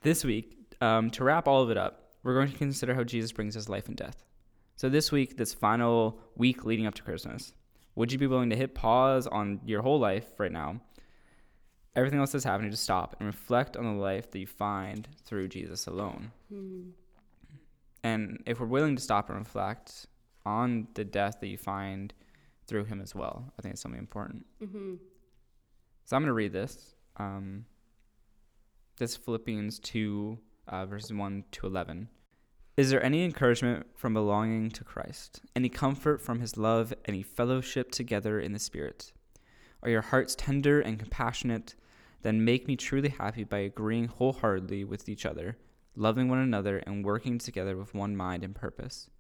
This 0.03 0.25
week, 0.25 0.57
um, 0.81 1.11
to 1.11 1.25
wrap 1.25 1.47
all 1.47 1.63
of 1.63 1.71
it 1.71 1.77
up, 1.77 2.15
we're 2.23 2.35
going 2.35 2.51
to 2.51 2.57
consider 2.59 2.95
how 2.95 3.05
Jesus 3.05 3.31
brings 3.33 3.57
us 3.57 3.69
life 3.69 3.89
and 3.89 3.97
death. 3.97 4.25
So 4.77 4.89
this 4.89 5.13
week, 5.13 5.37
this 5.37 5.55
final 5.55 6.21
week 6.37 6.65
leading 6.65 6.87
up 6.87 6.95
to 6.95 7.03
Christmas, 7.03 7.53
would 7.95 8.11
you 8.13 8.19
be 8.19 8.27
willing 8.27 8.51
to 8.51 8.57
hit 8.57 8.75
pause 8.75 9.27
on 9.27 9.61
your 9.65 9.83
whole 9.83 9.99
life 9.99 10.39
right 10.39 10.53
now, 10.53 10.81
everything 11.97 12.21
else 12.21 12.33
that's 12.33 12.45
happening, 12.45 12.71
to 12.71 12.77
stop 12.77 13.17
and 13.19 13.27
reflect 13.27 13.77
on 13.77 13.85
the 13.85 14.01
life 14.01 14.31
that 14.31 14.39
you 14.39 14.47
find 14.47 15.09
through 15.25 15.49
Jesus 15.49 15.87
alone? 15.87 16.31
Mm. 16.53 16.93
And 18.03 18.43
if 18.47 18.61
we're 18.61 18.67
willing 18.67 18.97
to 18.97 19.03
stop 19.03 19.29
and 19.29 19.39
reflect 19.39 20.07
on 20.47 20.89
the 20.95 21.05
death 21.05 21.39
that 21.41 21.49
you 21.49 21.59
find 21.59 22.15
through 22.67 22.85
Him 22.85 23.01
as 23.01 23.15
well, 23.15 23.53
I 23.59 23.63
think 23.63 23.73
it's 23.73 23.83
something 23.83 23.99
important. 23.99 24.47
Mm-hmm. 24.63 24.95
So 26.05 26.17
I'm 26.17 26.23
going 26.23 26.29
to 26.29 26.35
read 26.35 26.53
this. 26.53 26.95
Um, 27.17 27.65
this 28.99 29.17
Philippians 29.17 29.79
2, 29.81 30.39
uh, 30.69 30.87
verses 30.87 31.13
1 31.13 31.45
to 31.53 31.67
11. 31.67 32.09
Is 32.77 32.91
there 32.91 33.03
any 33.03 33.25
encouragement 33.25 33.87
from 33.97 34.15
belonging 34.15 34.71
to 34.71 34.85
Christ? 34.85 35.41
Any 35.57 35.69
comfort 35.69 36.23
from 36.23 36.41
his 36.41 36.57
love? 36.57 36.95
Any 37.07 37.23
fellowship 37.23 37.91
together 37.91 38.39
in 38.39 38.53
the 38.53 38.59
Spirit? 38.59 39.13
Are 39.83 39.91
your 39.91 40.03
hearts 40.03 40.37
tender 40.37 40.81
and 40.81 40.99
compassionate? 40.99 41.75
Then 42.23 42.45
make 42.45 42.69
me 42.69 42.77
truly 42.77 43.09
happy 43.09 43.45
by 43.45 43.59
agreeing 43.59 44.07
wholeheartedly 44.07 44.85
with 44.85 45.09
each 45.09 45.27
other, 45.27 45.57
loving 45.99 46.29
one 46.29 46.39
another, 46.39 46.79
and 46.79 47.05
working 47.05 47.39
together 47.39 47.77
with 47.77 47.95
one 47.95 48.17
mind 48.17 48.45
and 48.45 48.55
purpose. 48.55 49.11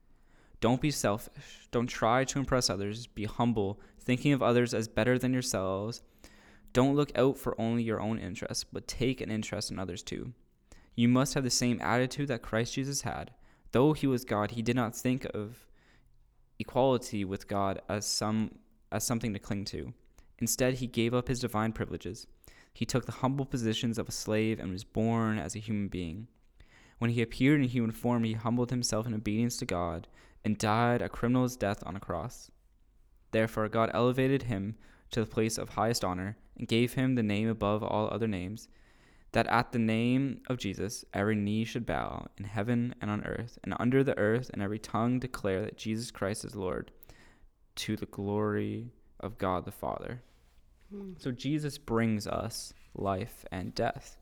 Don't 0.60 0.80
be 0.80 0.90
selfish. 0.90 1.68
Don't 1.70 1.86
try 1.86 2.24
to 2.24 2.38
impress 2.38 2.70
others. 2.70 3.06
Be 3.06 3.24
humble, 3.24 3.80
thinking 4.00 4.32
of 4.32 4.42
others 4.42 4.74
as 4.74 4.88
better 4.88 5.18
than 5.18 5.32
yourselves. 5.32 6.02
Don't 6.72 6.96
look 6.96 7.16
out 7.16 7.36
for 7.36 7.60
only 7.60 7.82
your 7.82 8.00
own 8.00 8.18
interests, 8.18 8.64
but 8.64 8.88
take 8.88 9.20
an 9.20 9.30
interest 9.30 9.70
in 9.70 9.78
others 9.78 10.02
too. 10.02 10.32
You 10.94 11.08
must 11.08 11.34
have 11.34 11.44
the 11.44 11.50
same 11.50 11.80
attitude 11.80 12.28
that 12.28 12.42
Christ 12.42 12.74
Jesus 12.74 13.02
had. 13.02 13.30
Though 13.72 13.92
he 13.92 14.06
was 14.06 14.24
God, 14.24 14.52
he 14.52 14.62
did 14.62 14.76
not 14.76 14.96
think 14.96 15.24
of 15.26 15.68
equality 16.58 17.24
with 17.24 17.46
God 17.46 17.80
as 17.88 18.04
some 18.06 18.58
as 18.90 19.04
something 19.04 19.32
to 19.32 19.38
cling 19.38 19.64
to. 19.66 19.92
Instead, 20.38 20.74
he 20.74 20.86
gave 20.86 21.14
up 21.14 21.28
his 21.28 21.40
divine 21.40 21.72
privileges. 21.72 22.26
He 22.72 22.86
took 22.86 23.06
the 23.06 23.12
humble 23.12 23.44
positions 23.44 23.98
of 23.98 24.08
a 24.08 24.12
slave 24.12 24.58
and 24.58 24.72
was 24.72 24.84
born 24.84 25.38
as 25.38 25.54
a 25.54 25.60
human 25.60 25.88
being. 25.88 26.28
When 26.98 27.10
he 27.10 27.22
appeared 27.22 27.60
in 27.60 27.68
human 27.68 27.92
form, 27.92 28.24
he 28.24 28.34
humbled 28.34 28.70
himself 28.70 29.06
in 29.06 29.14
obedience 29.14 29.56
to 29.58 29.64
God 29.64 30.08
and 30.44 30.58
died 30.58 31.02
a 31.02 31.08
criminal's 31.08 31.56
death 31.56 31.82
on 31.86 31.96
a 31.96 32.00
cross. 32.00 32.50
Therefore, 33.30 33.68
God 33.68 33.90
elevated 33.94 34.44
him 34.44 34.76
to 35.10 35.20
the 35.20 35.26
place 35.26 35.58
of 35.58 35.70
highest 35.70 36.04
honor 36.04 36.36
and 36.56 36.68
gave 36.68 36.94
him 36.94 37.14
the 37.14 37.22
name 37.22 37.48
above 37.48 37.82
all 37.82 38.08
other 38.10 38.26
names, 38.26 38.68
that 39.32 39.46
at 39.48 39.72
the 39.72 39.78
name 39.78 40.40
of 40.48 40.58
Jesus 40.58 41.04
every 41.12 41.36
knee 41.36 41.64
should 41.64 41.86
bow 41.86 42.26
in 42.38 42.44
heaven 42.44 42.94
and 43.00 43.10
on 43.10 43.24
earth 43.24 43.58
and 43.62 43.74
under 43.78 44.02
the 44.02 44.18
earth, 44.18 44.50
and 44.52 44.62
every 44.62 44.78
tongue 44.78 45.18
declare 45.18 45.60
that 45.62 45.76
Jesus 45.76 46.10
Christ 46.10 46.44
is 46.44 46.56
Lord, 46.56 46.90
to 47.76 47.96
the 47.96 48.06
glory 48.06 48.90
of 49.20 49.38
God 49.38 49.64
the 49.64 49.70
Father. 49.70 50.22
Mm. 50.94 51.20
So 51.20 51.30
Jesus 51.30 51.78
brings 51.78 52.26
us 52.26 52.72
life 52.94 53.44
and 53.52 53.74
death. 53.74 54.16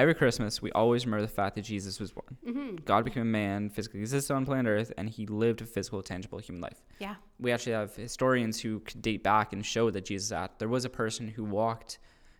Every 0.00 0.14
Christmas, 0.14 0.62
we 0.62 0.72
always 0.72 1.04
remember 1.04 1.20
the 1.26 1.28
fact 1.32 1.56
that 1.56 1.62
Jesus 1.62 2.00
was 2.00 2.10
born. 2.10 2.38
Mm-hmm. 2.46 2.76
God 2.86 3.04
became 3.04 3.20
a 3.20 3.26
man, 3.26 3.68
physically 3.68 4.00
existed 4.00 4.32
on 4.32 4.46
planet 4.46 4.66
Earth, 4.66 4.92
and 4.96 5.10
he 5.10 5.26
lived 5.26 5.60
a 5.60 5.66
physical, 5.66 6.02
tangible 6.02 6.38
human 6.38 6.62
life. 6.62 6.82
Yeah. 7.00 7.16
We 7.38 7.52
actually 7.52 7.72
have 7.72 7.94
historians 7.94 8.58
who 8.60 8.80
could 8.80 9.02
date 9.02 9.22
back 9.22 9.52
and 9.52 9.64
show 9.64 9.90
that 9.90 10.06
Jesus 10.06 10.32
at 10.32 10.58
there 10.58 10.68
was 10.70 10.86
a 10.86 10.88
person 10.88 11.28
who 11.28 11.44
walked 11.44 11.98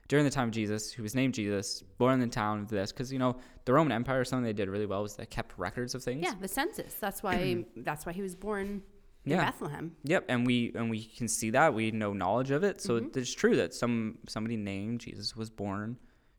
during 0.08 0.24
the 0.24 0.30
time 0.30 0.48
of 0.48 0.54
Jesus, 0.54 0.90
who 0.90 1.02
was 1.02 1.14
named 1.14 1.34
Jesus, 1.34 1.82
born 1.98 2.14
in 2.14 2.20
the 2.20 2.34
town 2.34 2.60
of 2.60 2.68
this, 2.68 2.92
because 2.92 3.12
you 3.12 3.18
know 3.18 3.36
the 3.66 3.74
Roman 3.74 3.92
Empire, 3.92 4.24
something 4.24 4.42
they 4.44 4.54
did 4.54 4.70
really 4.70 4.86
well 4.86 5.02
was 5.02 5.16
they 5.16 5.26
kept 5.26 5.52
records 5.58 5.94
of 5.94 6.02
things. 6.02 6.22
Yeah, 6.24 6.34
the 6.40 6.48
census. 6.48 6.94
That's 6.94 7.22
why. 7.22 7.66
that's 7.76 8.06
why 8.06 8.12
he 8.12 8.22
was 8.22 8.34
born 8.34 8.80
in 9.26 9.32
Yeah. 9.32 9.44
Bethlehem. 9.44 9.96
Yep, 10.04 10.24
and 10.30 10.46
we 10.46 10.72
and 10.74 10.88
we 10.88 11.04
can 11.04 11.28
see 11.28 11.50
that 11.50 11.74
we 11.74 11.90
know 11.90 12.14
knowledge 12.14 12.50
of 12.52 12.64
it, 12.64 12.80
so 12.80 12.98
Mhm. 13.00 13.14
it's 13.18 13.34
true 13.34 13.54
that 13.56 13.74
some 13.74 14.16
somebody 14.28 14.56
named 14.56 15.00
Jesus 15.00 15.36
was 15.36 15.50
born 15.50 15.98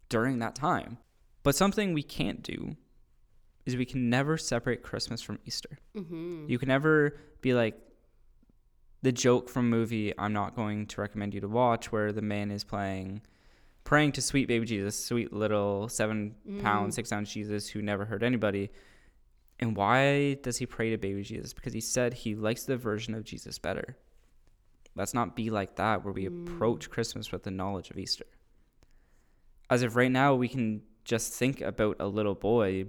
during 0.10 0.40
that 0.40 0.56
time. 0.56 0.98
But 1.44 1.56
something 1.56 1.94
we 1.94 2.04
can't 2.04 2.44
do 2.44 2.76
is 3.66 3.76
we 3.76 3.86
can 3.86 4.10
never 4.10 4.38
separate 4.38 4.84
Christmas 4.84 5.22
from 5.22 5.40
Easter. 5.46 5.78
Mm-hmm. 5.96 6.46
You 6.48 6.58
can 6.60 6.68
never 6.68 7.18
be 7.42 7.54
like 7.54 7.80
the 9.02 9.12
joke 9.12 9.50
from 9.50 9.70
movie 9.70 10.14
I'm 10.18 10.34
not 10.34 10.56
going 10.56 10.86
to 10.88 11.02
recommend 11.02 11.34
you 11.34 11.42
to 11.42 11.48
watch 11.48 11.92
where 11.92 12.12
the 12.12 12.22
man 12.22 12.52
is 12.52 12.64
playing 12.64 13.22
praying 13.84 14.12
to 14.12 14.22
sweet 14.22 14.48
baby 14.48 14.64
Jesus, 14.66 15.04
sweet 15.04 15.34
little 15.34 15.90
seven 15.90 16.36
pound, 16.62 16.92
Mm. 16.92 16.94
six 16.94 17.12
ounce 17.12 17.34
Jesus 17.34 17.68
who 17.68 17.82
never 17.82 18.06
hurt 18.06 18.22
anybody. 18.22 18.70
And 19.60 19.76
why 19.76 20.36
does 20.44 20.58
he 20.58 20.68
pray 20.68 20.92
to 20.92 20.98
baby 21.00 21.24
Jesus? 21.24 21.52
Because 21.52 21.74
he 21.74 21.82
said 21.82 22.14
he 22.14 22.36
likes 22.36 22.64
the 22.66 22.78
version 22.78 23.16
of 23.16 23.24
Jesus 23.24 23.58
better. 23.58 23.98
Let's 24.96 25.16
not 25.16 25.36
be 25.36 25.50
like 25.50 25.78
that 25.78 26.04
where 26.06 26.14
we 26.14 26.28
Mm. 26.28 26.48
approach 26.48 26.92
Christmas 26.92 27.32
with 27.32 27.42
the 27.42 27.50
knowledge 27.50 27.90
of 27.90 27.98
Easter. 27.98 28.26
As 29.68 29.82
of 29.82 29.96
right 29.96 30.12
now, 30.12 30.36
we 30.36 30.48
can 30.48 30.84
just 31.04 31.34
think 31.34 31.62
about 31.62 31.98
a 32.00 32.08
little 32.08 32.36
boy 32.36 32.86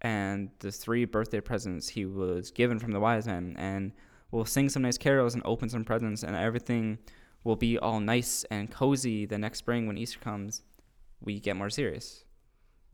and 0.00 0.50
the 0.60 0.72
three 0.72 1.04
birthday 1.04 1.40
presents 1.40 1.88
he 1.90 2.04
was 2.04 2.50
given 2.50 2.78
from 2.78 2.92
the 2.92 3.00
wise 3.00 3.26
men 3.26 3.54
and 3.58 3.92
we'll 4.30 4.44
sing 4.44 4.68
some 4.68 4.82
nice 4.82 4.98
carols 4.98 5.34
and 5.34 5.42
open 5.44 5.68
some 5.68 5.84
presents 5.84 6.22
and 6.24 6.34
everything 6.34 6.98
will 7.44 7.56
be 7.56 7.78
all 7.78 8.00
nice 8.00 8.44
and 8.50 8.70
cozy 8.70 9.26
the 9.26 9.38
next 9.38 9.58
spring 9.58 9.86
when 9.86 9.98
Easter 9.98 10.18
comes. 10.20 10.62
We 11.20 11.40
get 11.40 11.56
more 11.56 11.70
serious. 11.70 12.24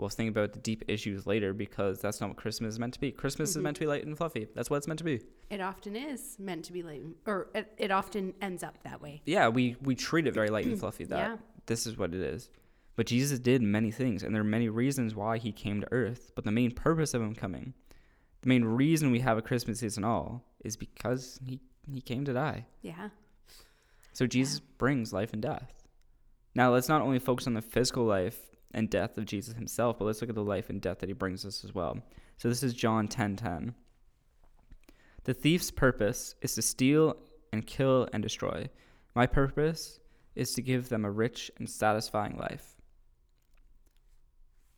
we'll 0.00 0.08
think 0.08 0.30
about 0.30 0.52
the 0.52 0.60
deep 0.60 0.84
issues 0.86 1.26
later 1.26 1.52
because 1.52 1.98
that's 1.98 2.20
not 2.20 2.28
what 2.30 2.36
Christmas 2.36 2.74
is 2.74 2.78
meant 2.78 2.94
to 2.94 3.00
be. 3.00 3.10
Christmas 3.10 3.50
Mhm. 3.52 3.56
is 3.56 3.62
meant 3.64 3.74
to 3.78 3.80
be 3.80 3.86
light 3.88 4.06
and 4.06 4.16
fluffy. 4.16 4.46
That's 4.54 4.70
what 4.70 4.76
it's 4.76 4.86
meant 4.86 4.98
to 4.98 5.04
be. 5.04 5.20
It 5.50 5.60
often 5.60 5.96
is 5.96 6.36
meant 6.38 6.64
to 6.66 6.72
be 6.72 6.84
light 6.84 7.02
or 7.26 7.48
it, 7.52 7.72
it 7.78 7.90
often 7.90 8.32
ends 8.40 8.62
up 8.62 8.80
that 8.84 9.02
way. 9.02 9.22
Yeah, 9.26 9.48
we 9.48 9.74
we 9.82 9.96
treat 9.96 10.28
it 10.28 10.34
very 10.34 10.50
light 10.50 10.66
and 10.66 10.78
fluffy. 10.78 11.04
That 11.08 11.18
Yeah. 11.18 11.36
this 11.66 11.84
is 11.84 11.98
what 11.98 12.14
it 12.14 12.20
is. 12.20 12.48
But 12.98 13.06
Jesus 13.06 13.38
did 13.38 13.62
many 13.62 13.92
things, 13.92 14.24
and 14.24 14.34
there 14.34 14.42
are 14.42 14.44
many 14.44 14.68
reasons 14.68 15.14
why 15.14 15.38
he 15.38 15.52
came 15.52 15.80
to 15.80 15.92
earth. 15.92 16.32
But 16.34 16.44
the 16.44 16.50
main 16.50 16.72
purpose 16.72 17.14
of 17.14 17.22
him 17.22 17.32
coming, 17.32 17.74
the 18.42 18.48
main 18.48 18.64
reason 18.64 19.12
we 19.12 19.20
have 19.20 19.38
a 19.38 19.42
Christmas 19.42 19.78
season 19.78 20.02
all, 20.02 20.42
is 20.64 20.76
because 20.76 21.38
he 21.46 21.60
he 21.88 22.00
came 22.00 22.24
to 22.24 22.32
die. 22.32 22.66
Yeah. 22.82 23.10
So 24.12 24.26
Jesus 24.26 24.58
brings 24.58 25.12
life 25.12 25.32
and 25.32 25.40
death. 25.40 25.84
Now 26.56 26.72
let's 26.72 26.88
not 26.88 27.00
only 27.00 27.20
focus 27.20 27.46
on 27.46 27.54
the 27.54 27.62
physical 27.62 28.02
life 28.02 28.56
and 28.74 28.90
death 28.90 29.16
of 29.16 29.26
Jesus 29.26 29.54
himself, 29.54 30.00
but 30.00 30.06
let's 30.06 30.20
look 30.20 30.30
at 30.30 30.34
the 30.34 30.42
life 30.42 30.68
and 30.68 30.82
death 30.82 30.98
that 30.98 31.08
he 31.08 31.12
brings 31.12 31.46
us 31.46 31.64
as 31.64 31.72
well. 31.72 31.98
So 32.36 32.48
this 32.48 32.64
is 32.64 32.74
John 32.74 33.06
10:10. 33.06 33.74
The 35.22 35.34
thief's 35.34 35.70
purpose 35.70 36.34
is 36.42 36.56
to 36.56 36.62
steal 36.62 37.16
and 37.52 37.64
kill 37.64 38.08
and 38.12 38.24
destroy. 38.24 38.68
My 39.14 39.28
purpose 39.28 40.00
is 40.34 40.52
to 40.54 40.62
give 40.62 40.88
them 40.88 41.04
a 41.04 41.12
rich 41.12 41.48
and 41.60 41.70
satisfying 41.70 42.36
life. 42.36 42.74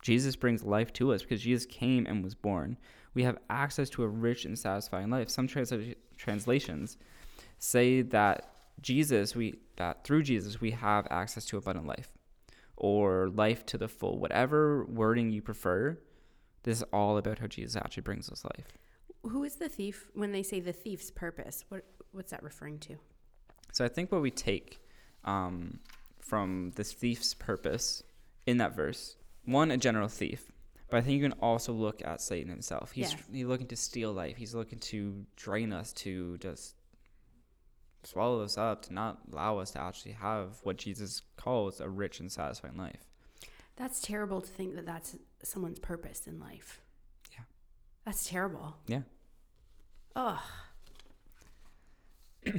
Jesus 0.01 0.35
brings 0.35 0.63
life 0.63 0.91
to 0.93 1.13
us 1.13 1.21
because 1.21 1.41
Jesus 1.41 1.65
came 1.65 2.05
and 2.07 2.23
was 2.23 2.35
born. 2.35 2.77
We 3.13 3.23
have 3.23 3.37
access 3.49 3.89
to 3.91 4.03
a 4.03 4.07
rich 4.07 4.45
and 4.45 4.57
satisfying 4.57 5.09
life. 5.09 5.29
Some 5.29 5.47
transla- 5.47 5.95
translations 6.17 6.97
say 7.59 8.01
that 8.01 8.53
Jesus, 8.81 9.35
we 9.35 9.59
that 9.75 10.03
through 10.03 10.23
Jesus 10.23 10.59
we 10.59 10.71
have 10.71 11.07
access 11.11 11.45
to 11.45 11.57
abundant 11.57 11.87
life 11.87 12.09
or 12.75 13.29
life 13.29 13.65
to 13.67 13.77
the 13.77 13.87
full. 13.87 14.17
Whatever 14.17 14.85
wording 14.85 15.29
you 15.29 15.41
prefer, 15.41 15.99
this 16.63 16.77
is 16.79 16.83
all 16.91 17.17
about 17.17 17.39
how 17.39 17.47
Jesus 17.47 17.75
actually 17.75 18.01
brings 18.01 18.29
us 18.31 18.43
life. 18.43 18.65
Who 19.23 19.43
is 19.43 19.55
the 19.55 19.69
thief 19.69 20.09
when 20.13 20.31
they 20.31 20.41
say 20.41 20.59
the 20.59 20.73
thief's 20.73 21.11
purpose? 21.11 21.63
What 21.69 21.85
what's 22.11 22.31
that 22.31 22.43
referring 22.43 22.79
to? 22.79 22.95
So 23.71 23.85
I 23.85 23.87
think 23.87 24.11
what 24.11 24.21
we 24.21 24.31
take 24.31 24.81
um, 25.23 25.79
from 26.19 26.71
this 26.75 26.91
thief's 26.91 27.33
purpose 27.33 28.03
in 28.45 28.57
that 28.57 28.75
verse, 28.75 29.15
one, 29.45 29.71
a 29.71 29.77
general 29.77 30.07
thief, 30.07 30.51
but 30.89 30.97
I 30.97 31.01
think 31.01 31.21
you 31.21 31.29
can 31.29 31.39
also 31.39 31.73
look 31.73 32.01
at 32.05 32.21
Satan 32.21 32.49
himself. 32.49 32.91
He's, 32.91 33.13
Yeah. 33.13 33.19
he's 33.31 33.45
looking 33.45 33.67
to 33.67 33.75
steal 33.75 34.11
life. 34.13 34.37
He's 34.37 34.53
looking 34.53 34.79
to 34.79 35.25
drain 35.35 35.71
us, 35.73 35.93
to 35.93 36.37
just 36.37 36.75
swallow 38.03 38.41
us 38.43 38.57
up, 38.57 38.83
to 38.83 38.93
not 38.93 39.19
allow 39.31 39.57
us 39.59 39.71
to 39.71 39.79
actually 39.81 40.13
have 40.13 40.59
what 40.63 40.77
Jesus 40.77 41.21
calls 41.37 41.79
a 41.79 41.87
rich 41.89 42.19
and 42.19 42.31
satisfying 42.31 42.77
life. 42.77 43.07
That's 43.77 44.01
terrible 44.01 44.41
to 44.41 44.47
think 44.49 44.75
that 44.75 44.85
that's 44.85 45.15
someone's 45.43 45.79
purpose 45.79 46.27
in 46.27 46.39
life. 46.39 46.81
Yeah. 47.31 47.43
That's 48.05 48.27
terrible. 48.27 48.75
Yeah. 48.87 49.01
Oh, 50.15 50.43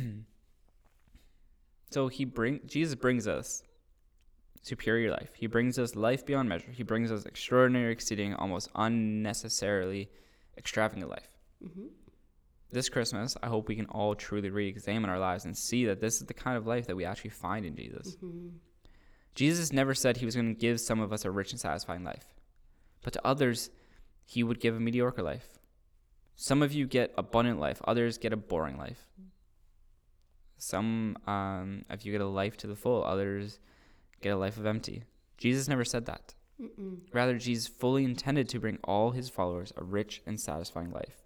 So 1.91 2.09
he 2.09 2.25
bring 2.25 2.61
Jesus 2.67 2.95
brings 2.95 3.29
us 3.29 3.63
superior 4.63 5.11
life. 5.11 5.31
He 5.35 5.47
brings 5.47 5.79
us 5.79 5.97
life 5.97 6.25
beyond 6.25 6.49
measure. 6.49 6.71
He 6.71 6.83
brings 6.83 7.11
us 7.13 7.27
extraordinary, 7.27 7.93
exceeding, 7.93 8.35
almost 8.35 8.71
unnecessarily 8.75 10.09
extravagant 10.57 11.11
life. 11.11 11.29
hmm 11.61 11.87
This 12.71 12.89
Christmas, 12.89 13.37
I 13.43 13.49
hope 13.49 13.69
we 13.69 13.77
can 13.77 13.87
all 13.87 14.15
truly 14.15 14.51
re-examine 14.51 15.11
our 15.11 15.19
lives 15.19 15.45
and 15.45 15.57
see 15.57 15.85
that 15.87 16.01
this 16.01 16.21
is 16.21 16.27
the 16.27 16.35
kind 16.35 16.57
of 16.57 16.67
life 16.67 16.87
that 16.87 16.97
we 16.97 17.05
actually 17.05 17.31
find 17.31 17.67
in 17.67 17.77
Jesus. 17.77 18.15
hmm 18.15 18.49
Jesus 19.35 19.73
never 19.73 19.95
said 19.95 20.19
he 20.19 20.27
was 20.27 20.35
going 20.35 20.55
to 20.55 20.61
give 20.61 20.79
some 20.79 21.01
of 21.01 21.11
us 21.11 21.25
a 21.25 21.31
rich 21.31 21.53
and 21.53 21.61
satisfying 21.61 22.05
life, 22.05 22.27
but 23.03 23.15
to 23.15 23.27
others, 23.27 23.71
he 24.27 24.43
would 24.43 24.61
give 24.61 24.77
a 24.77 24.81
mediocre 24.81 25.23
life. 25.23 25.59
Some 26.37 26.63
of 26.63 26.73
you 26.73 26.87
get 26.87 27.15
abundant 27.17 27.59
life, 27.59 27.81
others 27.85 28.19
get 28.19 28.35
a 28.35 28.37
boring 28.37 28.77
life. 28.77 29.09
Some 30.59 31.17
um, 31.27 31.85
of 31.89 32.03
you 32.03 32.13
get 32.13 32.21
a 32.21 32.27
life 32.27 32.57
to 32.59 32.67
the 32.67 32.77
full, 32.77 33.03
others 33.05 33.59
get 34.23 34.35
a 34.35 34.37
life 34.37 34.57
of 34.57 34.67
empty. 34.67 35.05
Jesus 35.37 35.69
never 35.69 35.85
said 35.85 36.07
that. 36.07 36.35
Mm-mm. 36.61 36.99
Rather, 37.13 37.37
Jesus 37.39 37.67
fully 37.67 38.05
intended 38.05 38.49
to 38.51 38.61
bring 38.61 38.79
all 38.85 39.11
his 39.11 39.29
followers 39.29 39.73
a 39.77 39.83
rich 39.83 40.23
and 40.27 40.39
satisfying 40.41 40.91
life. 40.91 41.23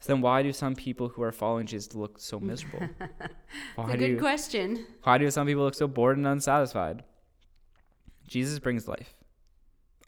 So 0.00 0.12
then, 0.12 0.20
why 0.20 0.42
do 0.42 0.52
some 0.52 0.74
people 0.74 1.08
who 1.10 1.22
are 1.22 1.32
following 1.32 1.66
Jesus 1.66 1.94
look 1.94 2.18
so 2.18 2.38
miserable? 2.50 2.88
Why 3.76 3.94
a 3.94 3.96
good 3.96 4.10
you, 4.10 4.18
question. 4.18 4.84
why 5.04 5.18
do 5.18 5.30
some 5.30 5.46
people 5.46 5.62
look 5.62 5.74
so 5.74 5.88
bored 5.88 6.16
and 6.16 6.26
unsatisfied? 6.26 7.04
Jesus 8.26 8.58
brings 8.58 8.88
life. 8.88 9.14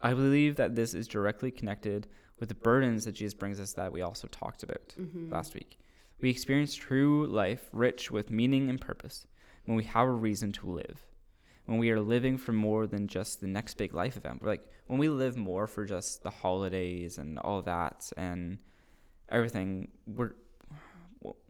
I 0.02 0.12
believe 0.12 0.56
that 0.56 0.74
this 0.74 0.94
is 0.94 1.08
directly 1.08 1.50
connected 1.50 2.08
with 2.38 2.48
the 2.48 2.54
burdens 2.54 3.04
that 3.04 3.12
Jesus 3.12 3.34
brings 3.34 3.60
us 3.60 3.72
that 3.74 3.92
we 3.92 4.02
also 4.02 4.28
talked 4.28 4.62
about 4.62 4.94
hmm 4.96 5.30
last 5.30 5.54
week. 5.54 5.78
We 6.20 6.30
experience 6.30 6.74
true 6.74 7.26
life 7.26 7.68
rich 7.72 8.10
with 8.10 8.30
meaning 8.30 8.68
and 8.68 8.80
purpose 8.80 9.26
when 9.64 9.76
we 9.76 9.84
have 9.84 10.06
a 10.08 10.12
reason 10.12 10.52
to 10.52 10.66
live. 10.70 11.02
When 11.66 11.78
we 11.78 11.90
are 11.90 12.00
living 12.00 12.36
for 12.36 12.52
more 12.52 12.86
than 12.86 13.08
just 13.08 13.40
the 13.40 13.46
next 13.46 13.74
big 13.74 13.94
life 13.94 14.16
event. 14.16 14.42
We're 14.42 14.50
like 14.50 14.66
when 14.86 14.98
we 14.98 15.08
live 15.08 15.36
more 15.36 15.66
for 15.66 15.84
just 15.86 16.22
the 16.22 16.30
holidays 16.30 17.18
and 17.18 17.38
all 17.38 17.62
that 17.62 18.12
and 18.16 18.58
everything, 19.30 19.88
we're 20.06 20.32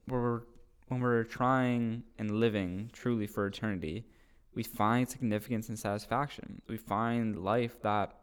we're 0.07 0.43
when 0.89 1.01
we're 1.01 1.25
trying 1.25 2.05
and 2.19 2.31
living 2.31 2.91
truly 2.93 3.27
for 3.27 3.47
eternity, 3.47 4.07
we 4.55 4.63
find 4.63 5.09
significance 5.09 5.69
and 5.69 5.79
satisfaction. 5.79 6.63
We 6.69 6.77
find 6.77 7.43
life 7.43 7.81
that 7.83 8.15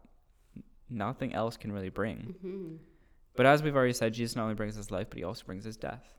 nothing 0.88 1.34
else 1.34 1.56
can 1.56 1.72
really 1.72 1.90
bring. 1.90 2.34
hmm 2.40 2.76
But 3.36 3.46
as 3.46 3.62
we've 3.62 3.76
already 3.76 3.92
said, 3.92 4.14
Jesus 4.14 4.36
not 4.36 4.44
only 4.44 4.54
brings 4.54 4.78
us 4.78 4.90
life, 4.90 5.08
but 5.10 5.18
he 5.18 5.24
also 5.24 5.44
brings 5.44 5.66
us 5.66 5.76
death. 5.76 6.14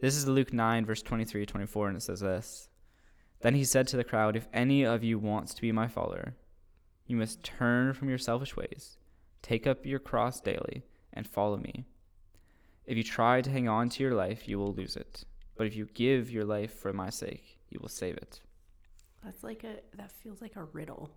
This 0.00 0.16
is 0.16 0.26
Luke 0.26 0.52
9, 0.52 0.84
verse 0.84 1.02
23 1.02 1.46
24, 1.46 1.88
and 1.88 1.96
it 1.96 2.00
says 2.00 2.20
this 2.20 2.68
Then 3.42 3.54
he 3.54 3.64
said 3.64 3.88
to 3.88 3.96
the 3.96 4.04
crowd, 4.04 4.36
If 4.36 4.48
any 4.52 4.84
of 4.84 5.04
you 5.04 5.18
wants 5.18 5.52
to 5.54 5.62
be 5.62 5.72
my 5.72 5.88
follower, 5.88 6.34
you 7.06 7.16
must 7.16 7.42
turn 7.42 7.92
from 7.92 8.08
your 8.08 8.18
selfish 8.18 8.56
ways, 8.56 8.96
take 9.42 9.66
up 9.66 9.84
your 9.84 9.98
cross 9.98 10.40
daily, 10.40 10.84
and 11.12 11.26
follow 11.26 11.56
me. 11.56 11.84
If 12.86 12.96
you 12.96 13.02
try 13.02 13.42
to 13.42 13.50
hang 13.50 13.68
on 13.68 13.88
to 13.90 14.02
your 14.02 14.14
life, 14.14 14.48
you 14.48 14.58
will 14.58 14.72
lose 14.72 14.96
it. 14.96 15.24
But 15.56 15.66
if 15.66 15.76
you 15.76 15.86
give 15.92 16.30
your 16.30 16.44
life 16.44 16.72
for 16.72 16.92
my 16.92 17.10
sake, 17.10 17.58
you 17.68 17.78
will 17.80 17.88
save 17.88 18.16
it. 18.16 18.40
That's 19.24 19.44
like 19.44 19.64
a 19.64 19.76
that 19.96 20.10
feels 20.10 20.40
like 20.40 20.56
a 20.56 20.64
riddle. 20.64 21.10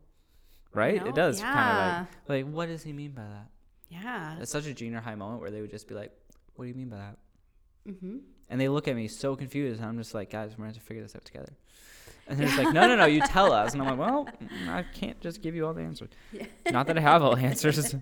Right? 0.73 1.01
No? 1.01 1.09
It 1.09 1.15
does 1.15 1.39
kind 1.39 2.07
of 2.07 2.07
like, 2.27 2.45
like, 2.45 2.53
what 2.53 2.67
does 2.67 2.83
he 2.83 2.91
mean 2.91 3.11
by 3.11 3.23
that? 3.23 3.47
Yeah. 3.89 4.37
It's 4.39 4.51
such 4.51 4.65
a 4.65 4.73
junior 4.73 4.99
high 4.99 5.15
moment 5.15 5.41
where 5.41 5.51
they 5.51 5.61
would 5.61 5.71
just 5.71 5.87
be 5.87 5.95
like, 5.95 6.11
What 6.55 6.65
do 6.65 6.69
you 6.69 6.75
mean 6.75 6.89
by 6.89 6.97
that? 6.97 7.17
Mm-hmm. 7.87 8.17
And 8.49 8.61
they 8.61 8.67
look 8.67 8.87
at 8.87 8.95
me 8.95 9.07
so 9.07 9.35
confused, 9.35 9.79
and 9.79 9.89
I'm 9.89 9.97
just 9.97 10.13
like, 10.13 10.31
guys, 10.31 10.51
we're 10.51 10.63
going 10.63 10.73
to 10.73 10.79
have 10.79 10.83
to 10.83 10.87
figure 10.87 11.03
this 11.03 11.15
out 11.15 11.25
together. 11.25 11.53
And 12.27 12.39
they're 12.39 12.47
just 12.47 12.57
like, 12.57 12.73
no, 12.73 12.87
no, 12.87 12.95
no, 12.95 13.05
you 13.05 13.21
tell 13.21 13.51
us. 13.53 13.73
And 13.73 13.81
I'm 13.81 13.97
like, 13.97 13.99
well, 13.99 14.25
mm, 14.25 14.67
I 14.67 14.83
can't 14.83 15.19
just 15.21 15.41
give 15.41 15.55
you 15.55 15.65
all 15.65 15.73
the 15.73 15.83
answers. 15.83 16.09
Yeah. 16.31 16.45
Not 16.71 16.87
that 16.87 16.97
I 16.97 17.01
have 17.01 17.21
all 17.21 17.35
the 17.35 17.43
answers. 17.43 17.95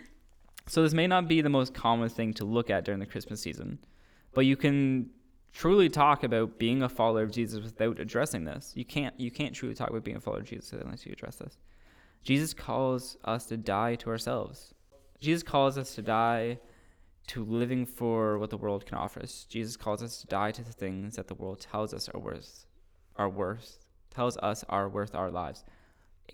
so 0.66 0.82
this 0.82 0.94
may 0.94 1.06
not 1.06 1.26
be 1.28 1.40
the 1.40 1.48
most 1.48 1.74
common 1.74 2.08
thing 2.08 2.32
to 2.34 2.44
look 2.44 2.70
at 2.70 2.84
during 2.84 3.00
the 3.00 3.06
Christmas 3.06 3.40
season, 3.40 3.78
but 4.34 4.46
you 4.46 4.56
can 4.56 5.10
truly 5.52 5.88
talk 5.88 6.22
about 6.22 6.58
being 6.58 6.82
a 6.82 6.88
follower 6.88 7.22
of 7.22 7.32
Jesus 7.32 7.62
without 7.64 7.98
addressing 7.98 8.44
this. 8.44 8.72
You 8.74 8.84
can't 8.84 9.18
you 9.18 9.30
can't 9.30 9.54
truly 9.54 9.74
talk 9.74 9.90
about 9.90 10.04
being 10.04 10.18
a 10.18 10.20
follower 10.20 10.40
of 10.40 10.46
Jesus 10.46 10.72
unless 10.72 11.06
you 11.06 11.12
address 11.12 11.36
this. 11.36 11.56
Jesus 12.22 12.52
calls 12.52 13.16
us 13.24 13.46
to 13.46 13.56
die 13.56 13.94
to 13.96 14.10
ourselves. 14.10 14.74
Jesus 15.20 15.42
calls 15.42 15.78
us 15.78 15.94
to 15.94 16.02
die 16.02 16.58
to 17.28 17.44
living 17.44 17.86
for 17.86 18.38
what 18.38 18.50
the 18.50 18.56
world 18.56 18.86
can 18.86 18.98
offer 18.98 19.20
us. 19.20 19.46
Jesus 19.48 19.76
calls 19.76 20.02
us 20.02 20.20
to 20.20 20.26
die 20.26 20.52
to 20.52 20.62
the 20.62 20.72
things 20.72 21.16
that 21.16 21.28
the 21.28 21.34
world 21.34 21.60
tells 21.60 21.94
us 21.94 22.08
are 22.08 22.20
worth, 22.20 22.66
are 23.18 23.28
worth, 23.28 23.78
tells 24.10 24.36
us 24.38 24.64
are 24.68 24.88
worth 24.88 25.14
our 25.14 25.30
lives. 25.30 25.64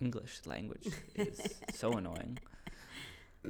English 0.00 0.40
language 0.46 0.88
is 1.14 1.40
so 1.74 1.92
annoying. 1.92 2.38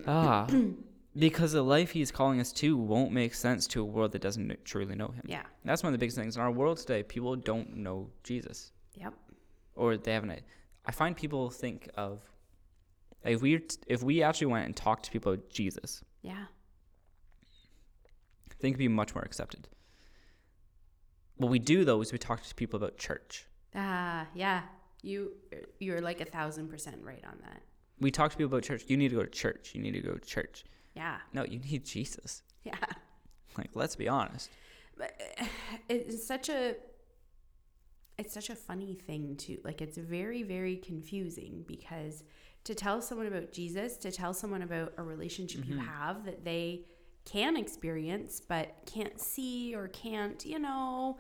Ah, 0.06 0.46
because 1.16 1.52
the 1.52 1.62
life 1.62 1.90
he's 1.90 2.10
calling 2.10 2.40
us 2.40 2.52
to 2.52 2.76
won't 2.76 3.12
make 3.12 3.34
sense 3.34 3.66
to 3.68 3.82
a 3.82 3.84
world 3.84 4.12
that 4.12 4.22
doesn't 4.22 4.64
truly 4.64 4.94
know 4.94 5.08
him. 5.08 5.22
Yeah. 5.26 5.42
That's 5.64 5.82
one 5.82 5.92
of 5.92 5.98
the 5.98 6.02
biggest 6.02 6.16
things 6.18 6.36
in 6.36 6.42
our 6.42 6.50
world 6.50 6.78
today. 6.78 7.02
People 7.02 7.36
don't 7.36 7.76
know 7.76 8.08
Jesus, 8.22 8.72
Yep. 8.94 9.14
or 9.76 9.96
they 9.96 10.12
haven't. 10.14 10.42
I 10.86 10.90
find 10.92 11.16
people 11.16 11.48
think 11.50 11.88
of 11.96 12.20
if 13.24 13.40
we 13.40 13.60
if 13.86 14.02
we 14.02 14.22
actually 14.22 14.48
went 14.48 14.66
and 14.66 14.74
talked 14.74 15.04
to 15.04 15.10
people 15.12 15.32
about 15.34 15.48
Jesus, 15.50 16.02
Yeah. 16.22 16.46
I 18.50 18.54
think 18.62 18.74
it'd 18.74 18.78
be 18.78 18.88
much 18.88 19.14
more 19.14 19.22
accepted. 19.24 19.68
What 21.36 21.50
we 21.50 21.58
do 21.58 21.84
though 21.84 22.00
is 22.00 22.12
we 22.12 22.18
talk 22.18 22.42
to 22.42 22.54
people 22.54 22.76
about 22.76 22.96
church. 22.98 23.46
Ah, 23.74 24.26
yeah. 24.34 24.62
You 25.02 25.32
you're 25.80 26.00
like 26.00 26.20
a 26.20 26.24
thousand 26.24 26.68
percent 26.68 26.98
right 27.02 27.22
on 27.26 27.38
that. 27.42 27.62
We 28.00 28.10
talk 28.10 28.30
to 28.32 28.36
people 28.36 28.52
about 28.52 28.62
church. 28.64 28.84
You 28.88 28.96
need 28.96 29.08
to 29.10 29.16
go 29.16 29.22
to 29.22 29.30
church. 29.30 29.72
You 29.74 29.80
need 29.82 29.92
to 29.92 30.00
go 30.00 30.12
to 30.14 30.20
church. 30.26 30.64
Yeah. 30.94 31.18
No, 31.32 31.44
you 31.44 31.58
need 31.58 31.84
Jesus. 31.84 32.42
Yeah. 32.64 32.76
Like, 33.58 33.70
let's 33.74 33.96
be 33.96 34.08
honest. 34.08 34.50
But 34.96 35.20
uh, 35.40 35.44
it's 35.88 36.24
such 36.26 36.48
a 36.48 36.76
it's 38.18 38.32
such 38.34 38.50
a 38.50 38.54
funny 38.54 38.94
thing 38.94 39.36
to 39.38 39.58
like 39.64 39.80
it's 39.82 39.96
very 39.98 40.42
very 40.42 40.76
confusing 40.76 41.64
because 41.66 42.22
to 42.64 42.74
tell 42.74 43.02
someone 43.02 43.26
about 43.26 43.52
Jesus, 43.52 43.96
to 43.98 44.12
tell 44.12 44.32
someone 44.32 44.62
about 44.62 44.92
a 44.96 45.02
relationship 45.02 45.66
you 45.66 45.74
Mhm. 45.76 45.86
have 45.86 46.24
that 46.26 46.44
they 46.44 46.84
can 47.24 47.56
experience 47.56 48.40
but 48.40 48.74
can't 48.86 49.20
see 49.20 49.74
or 49.74 49.88
can't, 49.88 50.44
you 50.44 50.58
know, 50.58 51.18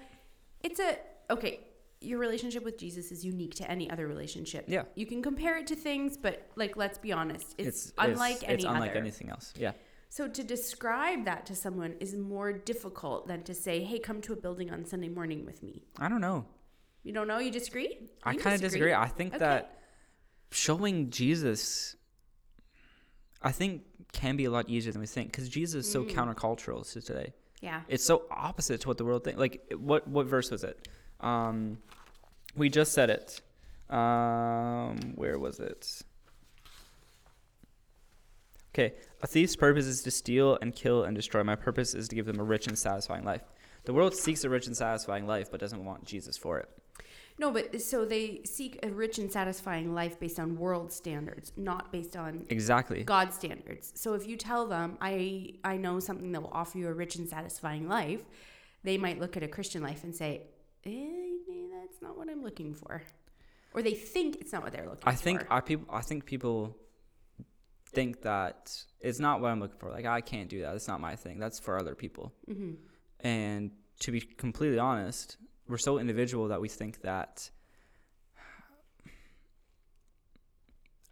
it's 0.62 0.80
a 0.80 0.98
okay, 1.30 1.60
your 2.00 2.18
relationship 2.18 2.64
with 2.64 2.76
Jesus 2.78 3.12
is 3.12 3.24
unique 3.24 3.54
to 3.54 3.70
any 3.70 3.88
other 3.90 4.06
relationship. 4.08 4.64
Yeah. 4.66 4.82
You 4.96 5.06
can 5.06 5.22
compare 5.22 5.56
it 5.58 5.66
to 5.68 5.76
things, 5.76 6.16
but 6.16 6.48
like 6.56 6.76
let's 6.76 6.98
be 6.98 7.12
honest, 7.12 7.54
it's, 7.58 7.68
It's 7.86 7.92
unlike 7.98 8.34
it's, 8.36 8.44
any 8.44 8.54
it's 8.54 8.64
unlike 8.64 8.90
other. 8.90 9.00
anything 9.00 9.30
else. 9.30 9.54
Yeah. 9.56 9.72
So 10.08 10.28
to 10.28 10.42
describe 10.44 11.24
that 11.24 11.46
to 11.46 11.54
someone 11.54 11.94
is 12.00 12.14
more 12.14 12.52
difficult 12.52 13.28
than 13.28 13.44
to 13.44 13.54
say, 13.54 13.82
"Hey, 13.82 13.98
come 13.98 14.20
to 14.22 14.32
a 14.34 14.36
building 14.36 14.70
on 14.70 14.84
Sunday 14.84 15.08
morning 15.08 15.46
with 15.46 15.62
me." 15.62 15.84
I 15.98 16.08
don't 16.08 16.20
know. 16.20 16.44
You 17.02 17.12
don't 17.12 17.26
know? 17.28 17.38
You 17.38 17.50
disagree? 17.50 18.10
I 18.22 18.34
kind 18.36 18.54
of 18.54 18.60
disagree. 18.60 18.92
I 18.92 19.08
think 19.08 19.30
Okay. 19.34 19.38
that 19.38 19.78
showing 20.50 21.08
Jesus, 21.10 21.96
I 23.42 23.52
think, 23.52 23.82
can 24.12 24.36
be 24.36 24.44
a 24.44 24.50
lot 24.50 24.68
easier 24.68 24.92
than 24.92 25.00
we 25.00 25.06
think 25.06 25.30
because 25.32 25.48
Jesus 25.48 25.86
is 25.86 25.92
so 25.92 26.04
Mm. 26.04 26.10
countercultural 26.10 26.90
to 26.92 27.00
today. 27.00 27.32
Yeah. 27.60 27.82
It's 27.88 28.04
so 28.04 28.24
opposite 28.30 28.80
to 28.82 28.88
what 28.88 28.98
the 28.98 29.04
world 29.04 29.24
thinks. 29.24 29.38
Like, 29.40 29.72
what 29.76 30.06
what 30.08 30.26
verse 30.26 30.50
was 30.50 30.64
it? 30.64 30.88
Um, 31.20 31.78
we 32.56 32.68
just 32.68 32.92
said 32.92 33.08
it. 33.10 33.40
Um, 33.88 35.12
where 35.16 35.38
was 35.38 35.60
it? 35.60 36.02
Okay, 38.74 38.94
a 39.22 39.26
thief's 39.26 39.54
purpose 39.54 39.84
is 39.86 40.02
to 40.02 40.10
steal 40.10 40.58
and 40.62 40.74
kill 40.74 41.04
and 41.04 41.14
destroy. 41.14 41.42
My 41.44 41.56
purpose 41.56 41.94
is 41.94 42.08
to 42.08 42.14
give 42.16 42.24
them 42.26 42.40
a 42.40 42.42
rich 42.44 42.66
and 42.66 42.78
satisfying 42.78 43.22
life. 43.24 43.42
The 43.84 43.92
world 43.92 44.14
seeks 44.14 44.44
a 44.44 44.48
rich 44.50 44.66
and 44.66 44.76
satisfying 44.76 45.26
life, 45.26 45.50
but 45.50 45.60
doesn't 45.60 45.84
want 45.84 46.04
Jesus 46.04 46.36
for 46.36 46.58
it. 46.58 46.68
No, 47.38 47.50
but 47.50 47.80
so 47.80 48.04
they 48.04 48.42
seek 48.44 48.78
a 48.82 48.90
rich 48.90 49.18
and 49.18 49.32
satisfying 49.32 49.94
life 49.94 50.20
based 50.20 50.38
on 50.38 50.56
world 50.58 50.92
standards, 50.92 51.52
not 51.56 51.90
based 51.90 52.14
on 52.16 52.46
Exactly. 52.50 53.02
God 53.04 53.32
standards. 53.32 53.92
So 53.96 54.12
if 54.14 54.26
you 54.28 54.36
tell 54.36 54.66
them, 54.66 54.98
"I 55.00 55.54
I 55.64 55.76
know 55.78 55.98
something 55.98 56.30
that 56.32 56.42
will 56.42 56.50
offer 56.52 56.78
you 56.78 56.88
a 56.88 56.92
rich 56.92 57.16
and 57.16 57.28
satisfying 57.28 57.88
life," 57.88 58.24
they 58.84 58.98
might 58.98 59.18
look 59.18 59.36
at 59.36 59.42
a 59.42 59.48
Christian 59.48 59.82
life 59.82 60.04
and 60.04 60.14
say, 60.14 60.46
eh, 60.84 61.18
"That's 61.80 62.00
not 62.02 62.16
what 62.18 62.28
I'm 62.28 62.42
looking 62.42 62.74
for," 62.74 63.02
or 63.74 63.82
they 63.82 63.94
think 63.94 64.36
it's 64.40 64.52
not 64.52 64.62
what 64.62 64.72
they're 64.72 64.84
looking 64.88 65.08
I 65.08 65.12
for. 65.14 65.22
think 65.22 65.46
I 65.50 65.60
people 65.60 65.86
I 65.92 66.02
think 66.02 66.26
people 66.26 66.76
think 67.86 68.22
that 68.22 68.84
it's 69.00 69.18
not 69.18 69.40
what 69.40 69.50
I'm 69.50 69.60
looking 69.60 69.78
for. 69.78 69.90
Like 69.90 70.04
I 70.04 70.20
can't 70.20 70.48
do 70.48 70.60
that. 70.62 70.74
It's 70.76 70.86
not 70.88 71.00
my 71.00 71.16
thing. 71.16 71.38
That's 71.38 71.58
for 71.58 71.78
other 71.78 71.94
people. 71.94 72.32
hmm 72.46 72.74
And 73.22 73.70
to 74.00 74.12
be 74.12 74.20
completely 74.20 74.78
honest, 74.78 75.36
we're 75.68 75.78
so 75.78 75.98
individual 75.98 76.48
that 76.48 76.60
we 76.60 76.68
think 76.68 77.02
that 77.02 77.50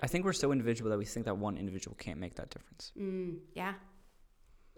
I 0.02 0.06
think 0.06 0.24
we're 0.24 0.32
so 0.32 0.50
individual 0.52 0.90
that 0.90 0.98
we 0.98 1.04
think 1.04 1.26
that 1.26 1.36
one 1.36 1.56
individual 1.56 1.96
can't 1.98 2.18
make 2.18 2.34
that 2.36 2.50
difference. 2.50 2.92
Mm, 2.98 3.38
yeah. 3.54 3.74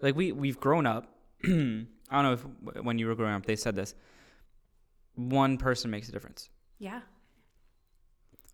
Like 0.01 0.15
we 0.15 0.31
we've 0.31 0.59
grown 0.59 0.85
up. 0.85 1.07
I 1.43 1.47
don't 1.47 1.87
know 2.11 2.33
if 2.33 2.83
when 2.83 2.99
you 2.99 3.07
were 3.07 3.15
growing 3.15 3.33
up 3.33 3.45
they 3.45 3.55
said 3.55 3.75
this. 3.75 3.95
One 5.15 5.57
person 5.57 5.91
makes 5.91 6.09
a 6.09 6.11
difference. 6.11 6.49
Yeah. 6.79 7.01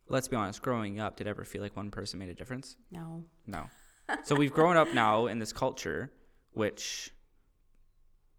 Let's 0.08 0.28
be 0.28 0.36
honest, 0.36 0.62
growing 0.62 1.00
up, 1.00 1.18
did 1.18 1.28
it 1.28 1.30
ever 1.30 1.46
feel 1.46 1.62
like 1.62 1.76
one 1.76 1.92
person 1.92 2.20
made 2.20 2.30
a 2.30 2.34
difference? 2.34 2.76
No. 2.92 3.24
No. 3.46 3.66
so 4.24 4.36
we've 4.36 4.52
grown 4.52 4.76
up 4.76 4.92
now 4.94 5.28
in 5.28 5.38
this 5.38 5.54
culture, 5.54 6.12
which, 6.54 7.12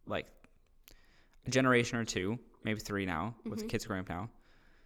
like, 0.07 0.27
a 1.47 1.51
generation 1.51 1.99
or 1.99 2.05
two, 2.05 2.39
maybe 2.65 2.81
three 2.81 3.07
now, 3.07 3.35
with 3.45 3.65
Mhm. 3.65 3.69
kids 3.69 3.87
growing 3.87 4.01
up 4.01 4.09
now, 4.09 4.31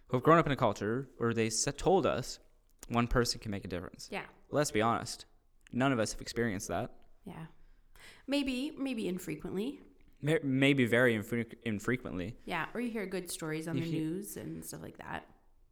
who 0.07 0.17
have 0.17 0.23
grown 0.23 0.37
up 0.37 0.45
in 0.45 0.51
a 0.51 0.55
culture 0.55 1.09
where 1.17 1.33
they 1.33 1.49
told 1.49 2.05
us 2.05 2.39
one 2.87 3.07
person 3.07 3.39
can 3.39 3.51
make 3.51 3.65
a 3.65 3.67
difference. 3.67 4.07
Yeah. 4.11 4.25
Let's 4.51 4.71
be 4.71 4.81
honest, 4.81 5.25
none 5.73 5.91
of 5.91 5.99
us 5.99 6.13
have 6.13 6.21
experienced 6.21 6.67
that. 6.69 6.91
Yeah. 7.25 7.47
Maybe, 8.27 8.71
maybe 8.77 9.07
infrequently. 9.07 9.81
Maybe 10.21 10.85
very 10.85 11.13
infre- 11.15 11.53
infrequently. 11.63 12.37
Yeah. 12.45 12.67
Or 12.73 12.79
you 12.81 12.89
hear 12.89 13.05
good 13.05 13.29
stories 13.29 13.67
on 13.67 13.77
You 13.77 13.83
the 13.83 13.89
hear- 13.91 13.99
news 14.01 14.37
and 14.37 14.63
stuff 14.65 14.81
like 14.81 14.97
that 14.97 15.27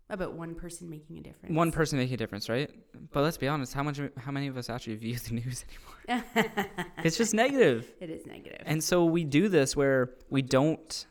about 0.10 0.34
one 0.34 0.54
person 0.56 0.90
making 0.90 1.18
a 1.18 1.22
difference. 1.22 1.56
One 1.56 1.72
person 1.72 1.98
making 1.98 2.14
a 2.14 2.18
difference, 2.18 2.50
right? 2.50 2.70
But 3.12 3.22
let's 3.22 3.38
be 3.38 3.48
honest, 3.48 3.74
how 3.74 3.84
much, 3.84 4.00
how 4.18 4.32
many 4.32 4.48
of 4.48 4.58
us 4.58 4.70
actually 4.70 4.96
view 4.96 5.16
the 5.28 5.34
news 5.36 5.66
anymore? 6.08 6.26
it's 7.04 7.18
just 7.18 7.34
negative. 7.34 7.92
It 8.00 8.10
is 8.10 8.26
negative. 8.26 8.62
And 8.66 8.84
so 8.84 9.06
we 9.06 9.24
do 9.24 9.50
this 9.50 9.76
where 9.76 10.12
we 10.30 10.42
don't 10.42 11.06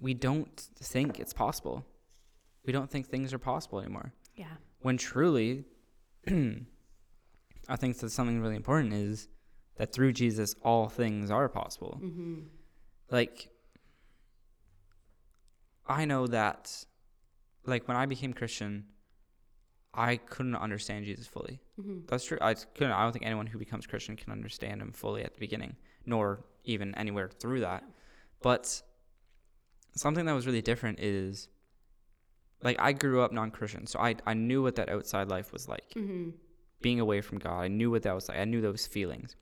we 0.00 0.14
don't 0.14 0.68
think 0.76 1.20
it's 1.20 1.32
possible. 1.34 1.84
We 2.64 2.72
don't 2.72 2.90
think 2.90 3.06
things 3.08 3.34
are 3.34 3.38
possible 3.38 3.80
anymore. 3.80 4.12
yeah. 4.34 4.46
When 4.80 4.96
truly 4.96 5.64
I 6.26 7.76
think 7.76 7.98
that 7.98 8.10
something 8.10 8.40
really 8.40 8.56
important 8.56 8.94
is 8.94 9.28
that 9.76 9.92
through 9.92 10.12
Jesus 10.12 10.54
all 10.62 10.88
things 10.88 11.30
are 11.30 11.48
possible. 11.48 12.00
Mm-hmm. 12.02 12.40
Like 13.10 13.50
I 15.98 16.04
know 16.04 16.26
that 16.28 16.84
like 17.66 17.86
when 17.88 17.96
I 17.96 18.06
became 18.06 18.32
Christian 18.32 18.84
I 19.92 20.18
couldn't 20.18 20.54
understand 20.54 21.04
Jesus 21.04 21.26
fully. 21.26 21.58
Mm-hmm. 21.80 22.06
That's 22.06 22.24
true. 22.24 22.38
I 22.40 22.54
couldn't. 22.54 22.92
I 22.92 23.02
don't 23.02 23.12
think 23.12 23.26
anyone 23.26 23.48
who 23.48 23.58
becomes 23.58 23.88
Christian 23.88 24.14
can 24.16 24.30
understand 24.30 24.80
him 24.80 24.92
fully 24.92 25.24
at 25.24 25.34
the 25.34 25.40
beginning, 25.40 25.74
nor 26.06 26.44
even 26.64 26.94
anywhere 26.94 27.28
through 27.28 27.60
that. 27.60 27.82
But 28.40 28.80
something 29.96 30.26
that 30.26 30.32
was 30.32 30.46
really 30.46 30.62
different 30.62 31.00
is, 31.00 31.48
like, 32.62 32.76
I 32.78 32.92
grew 32.92 33.20
up 33.20 33.32
non-Christian, 33.32 33.88
so 33.88 33.98
I 33.98 34.14
I 34.24 34.34
knew 34.34 34.62
what 34.62 34.76
that 34.76 34.88
outside 34.88 35.28
life 35.28 35.52
was 35.52 35.66
like, 35.68 35.88
Mm-hmm. 35.96 36.30
being 36.80 37.00
away 37.00 37.20
from 37.20 37.38
God. 37.38 37.58
I 37.60 37.66
knew 37.68 37.90
what 37.90 38.02
that 38.04 38.14
was 38.14 38.28
like. 38.28 38.38
I 38.38 38.44
knew 38.44 38.60
those 38.60 38.86
feelings. 38.86 39.34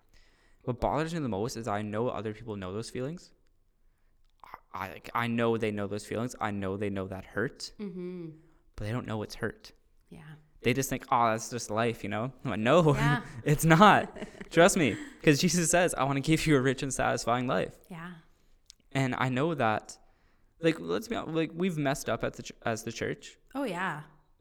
What 0.63 0.81
bothers 0.81 1.13
me 1.13 1.21
the 1.21 1.29
most 1.29 1.57
is 1.59 1.69
I 1.69 1.83
know 1.83 2.09
other 2.09 2.33
people 2.33 2.57
know 2.57 2.73
those 2.73 2.89
feelings. 2.89 3.33
I 4.73 4.89
like, 4.89 5.11
I 5.15 5.27
know 5.27 5.57
they 5.57 5.71
know 5.71 5.87
those 5.87 6.05
feelings. 6.07 6.37
I 6.41 6.51
know 6.51 6.77
they 6.77 6.91
know 6.91 7.07
that 7.09 7.25
hurt, 7.25 7.73
Mm-hmm. 7.81 8.27
but 8.77 8.85
they 8.87 8.93
don't 8.93 9.07
know 9.07 9.23
it's 9.23 9.35
hurt. 9.37 9.73
Yeah. 10.11 10.21
They 10.63 10.73
just 10.75 10.91
think, 10.91 11.05
oh, 11.13 11.31
that's 11.31 11.51
just 11.51 11.71
life, 11.71 12.03
you 12.03 12.11
know? 12.11 12.33
Like, 12.45 12.59
no, 12.59 12.95
Yeah. 12.97 13.21
it's 13.45 13.65
not. 13.65 14.17
Trust 14.51 14.77
me. 14.77 14.97
Because 15.21 15.39
Jesus 15.41 15.71
says, 15.71 15.95
I 15.95 16.05
want 16.05 16.17
to 16.17 16.21
give 16.21 16.47
you 16.47 16.57
a 16.57 16.61
rich 16.61 16.83
and 16.83 16.93
satisfying 16.93 17.47
life. 17.47 17.75
Yeah. 17.91 18.11
And 18.93 19.15
I 19.19 19.29
know 19.29 19.55
that, 19.55 19.97
like, 20.61 20.77
let's 20.81 21.07
be 21.09 21.15
honest, 21.17 21.35
like, 21.37 21.51
we've 21.55 21.79
messed 21.79 22.09
up 22.09 22.25
at 22.25 22.35
the 22.35 22.43
ch- 22.43 22.53
as 22.65 22.83
the 22.83 22.93
church. 22.93 23.37
Oh 23.55 23.65
yeah. 23.65 24.01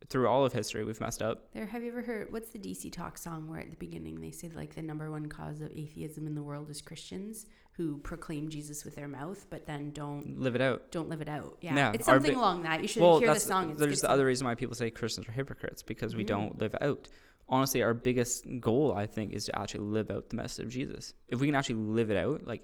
Through 0.09 0.27
all 0.27 0.45
of 0.45 0.53
history, 0.53 0.85
we've 0.85 1.01
messed 1.01 1.21
up. 1.21 1.51
There. 1.53 1.65
Have 1.65 1.83
you 1.83 1.89
ever 1.89 2.01
heard 2.01 2.31
what's 2.31 2.49
the 2.49 2.59
DC 2.59 2.91
Talk 2.93 3.17
song 3.17 3.49
where 3.49 3.59
at 3.59 3.71
the 3.71 3.75
beginning 3.77 4.21
they 4.21 4.31
say 4.31 4.49
like 4.55 4.73
the 4.75 4.81
number 4.81 5.11
one 5.11 5.27
cause 5.27 5.59
of 5.59 5.71
atheism 5.71 6.27
in 6.27 6.33
the 6.35 6.43
world 6.43 6.69
is 6.69 6.81
Christians 6.81 7.45
who 7.73 7.97
proclaim 7.97 8.47
Jesus 8.47 8.85
with 8.85 8.95
their 8.95 9.07
mouth 9.07 9.45
but 9.49 9.65
then 9.65 9.91
don't 9.91 10.39
Live 10.39 10.55
it 10.55 10.61
out. 10.61 10.91
don't 10.91 11.09
live 11.09 11.19
it 11.21 11.27
out. 11.27 11.57
Yeah. 11.61 11.75
Yeah, 11.75 11.91
It's 11.93 12.05
something 12.05 12.33
bi- 12.33 12.39
along 12.39 12.63
that. 12.63 12.81
You 12.81 12.87
should 12.87 13.01
well, 13.01 13.19
hear 13.19 13.33
the 13.33 13.39
song. 13.39 13.71
It's 13.71 13.79
there's 13.79 14.01
the 14.01 14.09
other 14.09 14.25
reason 14.25 14.47
why 14.47 14.55
people 14.55 14.75
say 14.75 14.89
Christians 14.91 15.27
are 15.27 15.31
hypocrites 15.33 15.83
because 15.83 16.15
we 16.15 16.23
Mhm. 16.23 16.27
don't 16.27 16.59
live 16.59 16.75
out. 16.79 17.09
Honestly, 17.49 17.81
our 17.81 17.93
biggest 17.93 18.45
goal, 18.61 18.93
I 18.93 19.07
think, 19.07 19.33
is 19.33 19.45
to 19.45 19.59
actually 19.59 19.81
live 19.85 20.09
out 20.11 20.29
the 20.29 20.35
message 20.37 20.65
of 20.65 20.71
Jesus. 20.71 21.13
If 21.27 21.39
we 21.41 21.47
can 21.47 21.55
actually 21.55 21.75
live 21.75 22.11
it 22.11 22.17
out, 22.17 22.45
like, 22.45 22.61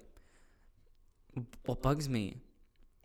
what 1.66 1.82
bugs 1.82 2.08
me 2.08 2.36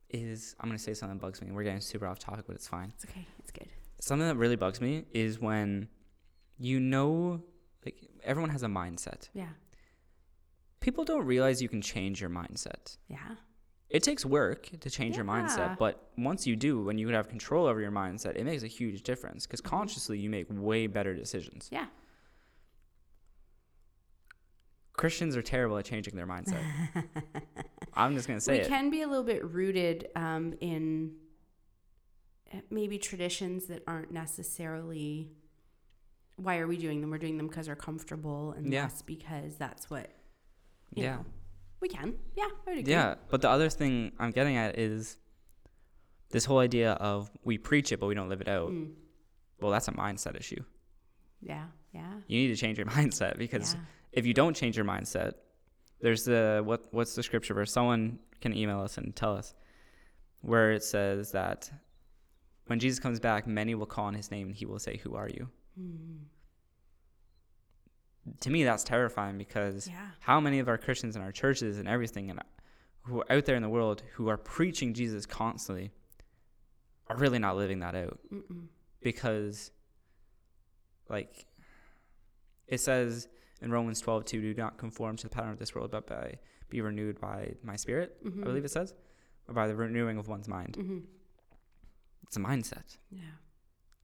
is 0.09 0.55
I'm 0.59 0.69
gonna 0.69 0.79
say 0.79 0.93
something 0.93 1.17
that 1.17 1.21
bugs 1.21 1.41
me. 1.41 1.51
We're 1.51 1.63
getting 1.63 1.81
super 1.81 2.05
off 2.07 2.19
topic, 2.19 2.45
but 2.47 2.55
it's 2.55 2.67
fine. 2.67 2.91
It's 2.95 3.05
okay. 3.05 3.25
It's 3.39 3.51
good. 3.51 3.67
Something 3.99 4.27
that 4.27 4.35
really 4.37 4.55
bugs 4.55 4.79
me 4.81 5.05
is 5.13 5.39
when 5.39 5.87
you 6.57 6.79
know, 6.79 7.41
like, 7.85 7.95
everyone 8.23 8.49
has 8.49 8.63
a 8.63 8.67
mindset. 8.67 9.29
Yeah. 9.33 9.49
People 10.79 11.03
don't 11.05 11.25
realize 11.25 11.61
you 11.61 11.69
can 11.69 11.81
change 11.81 12.21
your 12.21 12.29
mindset. 12.29 12.97
Yeah. 13.07 13.35
It 13.89 14.03
takes 14.03 14.25
work 14.25 14.69
to 14.81 14.89
change 14.89 15.15
your 15.15 15.25
mindset, 15.25 15.77
but 15.77 16.09
once 16.17 16.45
you 16.45 16.55
do, 16.55 16.83
when 16.83 16.97
you 16.97 17.07
have 17.09 17.27
control 17.27 17.65
over 17.65 17.81
your 17.81 17.91
mindset, 17.91 18.35
it 18.35 18.43
makes 18.45 18.61
a 18.63 18.67
huge 18.67 19.01
difference 19.03 19.45
because 19.47 19.61
Mhm. 19.61 19.65
consciously 19.69 20.19
you 20.19 20.29
make 20.29 20.47
way 20.49 20.85
better 20.87 21.15
decisions. 21.15 21.67
Yeah. 21.71 21.87
Christians 24.93 25.35
are 25.37 25.41
terrible 25.41 25.77
at 25.77 25.85
changing 25.85 26.15
their 26.15 26.27
mindset. 26.27 26.63
I'm 27.93 28.15
just 28.15 28.27
gonna 28.27 28.41
say 28.41 28.53
we 28.53 28.59
it. 28.59 28.67
can 28.67 28.89
be 28.89 29.01
a 29.01 29.07
little 29.07 29.23
bit 29.23 29.43
rooted 29.45 30.09
um, 30.15 30.53
in 30.61 31.13
maybe 32.69 32.97
traditions 32.97 33.65
that 33.67 33.83
aren't 33.87 34.11
necessarily 34.11 35.31
why 36.35 36.57
are 36.57 36.67
we 36.67 36.77
doing 36.77 37.01
them 37.01 37.09
we're 37.11 37.17
doing 37.17 37.37
them 37.37 37.47
because 37.47 37.67
we're 37.67 37.75
comfortable 37.75 38.51
and 38.53 38.71
Yeah. 38.71 38.83
less 38.83 39.01
because 39.01 39.55
that's 39.57 39.89
what 39.89 40.09
Yeah, 40.95 41.17
know. 41.17 41.25
we 41.81 41.89
can 41.89 42.17
yeah 42.35 42.45
I 42.65 42.69
would 42.69 42.79
agree. 42.79 42.91
yeah. 42.93 43.15
But 43.29 43.41
the 43.41 43.49
other 43.49 43.69
thing 43.69 44.11
I'm 44.19 44.31
getting 44.31 44.55
at 44.57 44.79
is 44.79 45.17
this 46.31 46.45
whole 46.45 46.59
idea 46.59 46.93
of 46.93 47.29
we 47.43 47.57
preach 47.57 47.91
it 47.91 47.99
but 47.99 48.07
we 48.07 48.15
don't 48.15 48.29
live 48.29 48.41
it 48.41 48.47
out. 48.47 48.71
Mm. 48.71 48.93
Well, 49.59 49.71
that's 49.71 49.87
a 49.87 49.91
mindset 49.91 50.35
issue. 50.37 50.63
yeah 51.41 51.65
yeah 51.93 52.13
You 52.27 52.39
need 52.41 52.47
to 52.49 52.55
change 52.55 52.77
your 52.77 52.87
mindset 52.97 53.37
because 53.37 53.73
yeah. 53.73 53.79
if 54.13 54.25
you 54.25 54.33
don't 54.33 54.55
change 54.55 54.75
your 54.77 54.85
mindset, 54.85 55.33
there's 56.01 56.23
the 56.23 56.61
what 56.65 56.85
what's 56.91 57.15
the 57.15 57.23
scripture 57.23 57.53
verse? 57.53 57.71
Someone 57.71 58.19
can 58.41 58.55
email 58.55 58.79
us 58.79 58.97
and 58.97 59.13
tell 59.15 59.35
us. 59.35 59.53
where 60.41 60.71
it 60.71 60.83
says 60.83 61.33
that 61.33 61.69
when 62.69 62.79
Jesus 62.79 62.99
comes 62.99 63.19
back, 63.19 63.47
many 63.47 63.73
will 63.75 63.85
call 63.85 64.05
on 64.05 64.13
his 64.13 64.29
name 64.31 64.47
and 64.47 64.55
he 64.55 64.65
will 64.65 64.79
say, 64.79 64.97
Who 64.97 65.15
are 65.15 65.27
you? 65.27 65.49
Mm. 65.79 66.19
To 68.41 68.49
me, 68.49 68.63
that's 68.63 68.83
terrifying 68.83 69.37
because 69.37 69.87
Yeah. 69.87 70.07
how 70.19 70.39
many 70.39 70.59
of 70.59 70.67
our 70.67 70.77
Christians 70.77 71.15
in 71.15 71.21
our 71.21 71.31
churches 71.31 71.77
and 71.79 71.87
everything 71.87 72.29
and 72.29 72.39
who 73.03 73.21
are 73.21 73.31
out 73.31 73.45
there 73.45 73.55
in 73.55 73.63
the 73.63 73.69
world 73.69 74.03
who 74.13 74.27
are 74.27 74.37
preaching 74.37 74.93
Jesus 74.93 75.25
constantly 75.25 75.91
are 77.07 77.17
really 77.17 77.39
not 77.39 77.55
living 77.57 77.79
that 77.79 77.95
out 77.95 78.19
Mm-mm. 78.31 78.67
because 79.01 79.71
like 81.09 81.47
it 82.67 82.79
says 82.79 83.27
in 83.61 83.71
Romans 83.71 83.99
12 83.99 84.25
2 84.25 84.41
do 84.41 84.53
not 84.61 84.77
conform 84.77 85.15
to 85.17 85.23
the 85.23 85.29
pattern 85.33 85.49
of 85.51 85.57
this 85.57 85.73
world 85.73 85.89
but 85.89 86.05
by 86.05 86.35
be 86.69 86.81
renewed 86.81 87.19
by 87.19 87.53
my 87.63 87.75
spirit 87.75 88.23
Mhm. 88.23 88.41
I 88.41 88.43
believe 88.43 88.65
it 88.65 88.69
says 88.69 88.93
or 89.47 89.55
by 89.55 89.67
the 89.67 89.75
renewing 89.75 90.19
of 90.19 90.27
one's 90.27 90.47
mind 90.47 90.77
Mhm. 90.79 91.03
It's 92.29 92.37
a 92.37 92.39
mindset 92.39 92.95
Yeah. 93.11 93.21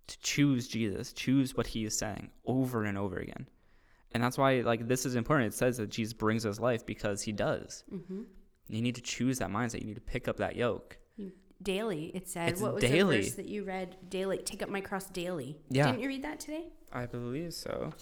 to 0.07 0.19
choose 0.19 0.67
Jesus 0.67 1.13
choose 1.13 1.55
what 1.55 1.67
he 1.67 1.85
is 1.85 1.97
saying 1.97 2.31
over 2.45 2.83
and 2.83 2.97
over 2.97 3.17
again 3.17 3.47
and 4.11 4.21
that's 4.23 4.37
why 4.37 4.61
like 4.61 4.87
this 4.87 5.05
is 5.05 5.15
important 5.15 5.53
it 5.53 5.55
says 5.55 5.77
that 5.77 5.89
Jesus 5.89 6.13
brings 6.13 6.45
us 6.45 6.59
life 6.59 6.85
because 6.85 7.21
he 7.21 7.31
does 7.31 7.83
Mm-hmm. 7.93 8.23
you 8.67 8.81
need 8.81 8.95
to 8.95 9.01
choose 9.01 9.37
that 9.39 9.49
mindset 9.49 9.79
you 9.81 9.87
need 9.87 9.95
to 9.95 10.01
pick 10.01 10.27
up 10.27 10.37
that 10.37 10.55
yoke 10.55 10.97
Daily, 11.63 12.07
it 12.13 12.27
said. 12.27 12.49
It's 12.49 12.59
what 12.61 12.73
was 12.75 12.81
daily. 12.83 13.15
the 13.17 13.23
verse 13.23 13.35
that 13.35 13.45
you 13.47 13.63
read? 13.63 13.95
Daily, 14.09 14.39
take 14.39 14.61
up 14.61 14.67
my 14.67 14.81
cross 14.81 15.05
daily. 15.05 15.57
Yeah. 15.69 15.85
Didn't 15.87 16.01
you 16.01 16.09
read 16.09 16.23
that 16.25 16.37
today? 16.41 16.65
I 16.91 17.05
believe 17.05 17.53
so. 17.53 17.93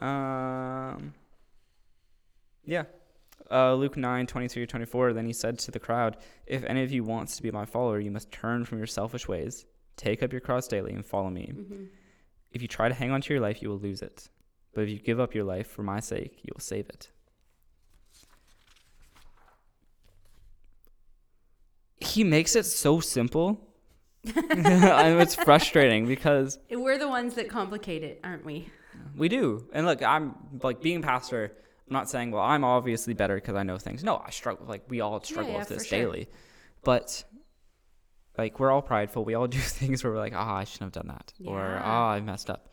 Um, 0.00 1.12
yeah. 2.64 2.84
Uh, 3.50 3.74
Luke 3.74 3.98
9, 3.98 4.26
23 4.26 4.66
24. 4.66 5.12
Then 5.12 5.26
he 5.26 5.34
said 5.34 5.58
to 5.60 5.70
the 5.70 5.78
crowd, 5.78 6.16
If 6.46 6.64
any 6.64 6.82
of 6.84 6.90
you 6.90 7.04
wants 7.04 7.36
to 7.36 7.42
be 7.42 7.50
my 7.50 7.66
follower, 7.66 8.00
you 8.00 8.10
must 8.10 8.32
turn 8.32 8.64
from 8.64 8.78
your 8.78 8.86
selfish 8.86 9.28
ways, 9.28 9.66
take 9.96 10.22
up 10.22 10.32
your 10.32 10.40
cross 10.40 10.66
daily, 10.68 10.92
and 10.92 11.04
follow 11.04 11.30
me. 11.30 11.52
Mm-hmm. 11.54 11.84
If 12.52 12.62
you 12.62 12.68
try 12.68 12.88
to 12.88 12.94
hang 12.94 13.10
on 13.10 13.20
to 13.22 13.32
your 13.32 13.42
life, 13.42 13.62
you 13.62 13.68
will 13.68 13.78
lose 13.78 14.02
it. 14.02 14.28
But 14.74 14.82
if 14.82 14.90
you 14.90 14.98
give 14.98 15.20
up 15.20 15.34
your 15.34 15.44
life 15.44 15.66
for 15.66 15.82
my 15.82 16.00
sake, 16.00 16.40
you 16.42 16.52
will 16.54 16.60
save 16.60 16.88
it. 16.88 17.10
He 21.98 22.24
makes 22.24 22.56
it 22.56 22.64
so 22.64 23.00
simple. 23.00 23.60
and 24.24 24.34
it's 25.20 25.34
frustrating 25.34 26.06
because 26.06 26.58
We're 26.70 26.98
the 26.98 27.08
ones 27.08 27.34
that 27.34 27.48
complicate 27.48 28.02
it, 28.02 28.20
aren't 28.24 28.44
we? 28.44 28.68
We 29.16 29.28
do. 29.28 29.66
And 29.72 29.86
look, 29.86 30.02
I'm 30.02 30.34
like 30.62 30.80
being 30.80 31.02
pastor. 31.02 31.52
I'm 31.88 31.92
not 31.92 32.08
saying, 32.10 32.30
well, 32.30 32.42
I'm 32.42 32.64
obviously 32.64 33.14
better 33.14 33.34
because 33.34 33.54
I 33.54 33.62
know 33.62 33.78
things. 33.78 34.02
No, 34.02 34.22
I 34.24 34.30
struggle. 34.30 34.66
Like 34.66 34.84
we 34.88 35.00
all 35.00 35.22
struggle 35.22 35.52
yeah, 35.52 35.58
with 35.58 35.68
for 35.68 35.74
this 35.74 35.86
sure. 35.86 35.98
daily. 35.98 36.28
But 36.82 37.24
like 38.38 38.58
we're 38.60 38.70
all 38.70 38.82
prideful. 38.82 39.24
We 39.24 39.34
all 39.34 39.46
do 39.46 39.58
things 39.80 40.02
where 40.02 40.12
we're 40.12 40.18
like, 40.18 40.34
ah, 40.34 40.56
I 40.56 40.64
shouldn't 40.64 40.94
have 40.94 41.04
done 41.04 41.14
that, 41.14 41.32
or 41.46 41.58
Yeah. 41.60 41.82
ah, 41.84 42.10
I 42.10 42.20
messed 42.20 42.50
up. 42.50 42.68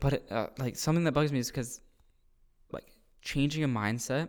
But 0.00 0.12
it, 0.14 0.26
uh, 0.30 0.48
like 0.58 0.76
something 0.76 1.04
that 1.04 1.12
bugs 1.12 1.32
me 1.32 1.38
is 1.40 1.48
because 1.50 1.80
like 2.72 2.86
changing 3.22 3.64
a 3.64 3.68
mindset. 3.68 4.28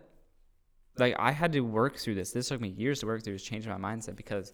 Like 0.98 1.14
I 1.18 1.30
had 1.32 1.52
to 1.52 1.60
work 1.60 1.96
through 1.96 2.16
this. 2.16 2.32
This 2.32 2.48
took 2.48 2.60
me 2.60 2.68
years 2.68 3.00
to 3.00 3.06
work 3.06 3.22
through. 3.22 3.34
Is 3.34 3.42
changing 3.44 3.70
my 3.72 3.78
mindset 3.78 4.16
because 4.16 4.52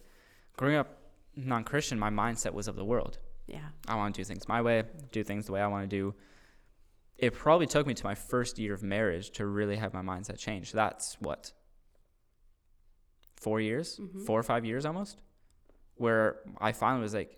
growing 0.57 0.75
up 0.75 0.99
non-Christian, 1.35 1.97
my 1.99 2.09
mindset 2.09 2.53
was 2.53 2.67
of 2.67 2.75
the 2.75 2.85
world. 2.85 3.17
Yeah. 3.47 3.67
I 3.87 3.95
want 3.95 4.13
to 4.15 4.21
do 4.21 4.25
things 4.25 4.47
my 4.47 4.61
way, 4.61 4.83
do 5.11 5.23
things 5.23 5.45
the 5.45 5.51
way 5.53 5.61
I 5.61 5.67
want 5.67 5.89
to 5.89 5.95
do. 5.95 6.13
It 7.17 7.33
probably 7.33 7.65
took 7.67 7.87
me 7.87 7.93
to 7.95 8.03
my 8.03 8.13
first 8.15 8.59
year 8.59 8.73
of 8.73 8.83
marriage 8.83 9.31
to 9.31 9.45
really 9.47 9.75
have 9.77 9.93
my 9.93 10.01
mindset 10.01 10.37
change. 10.37 10.71
That's 10.71 11.15
what 11.19 11.51
four 13.35 13.59
years, 13.61 13.99
Mhm. 13.99 14.25
four 14.25 14.39
or 14.39 14.43
five 14.43 14.65
years 14.65 14.85
almost, 14.85 15.21
where 15.97 16.37
I 16.59 16.71
finally 16.71 17.01
was 17.01 17.13
like, 17.13 17.37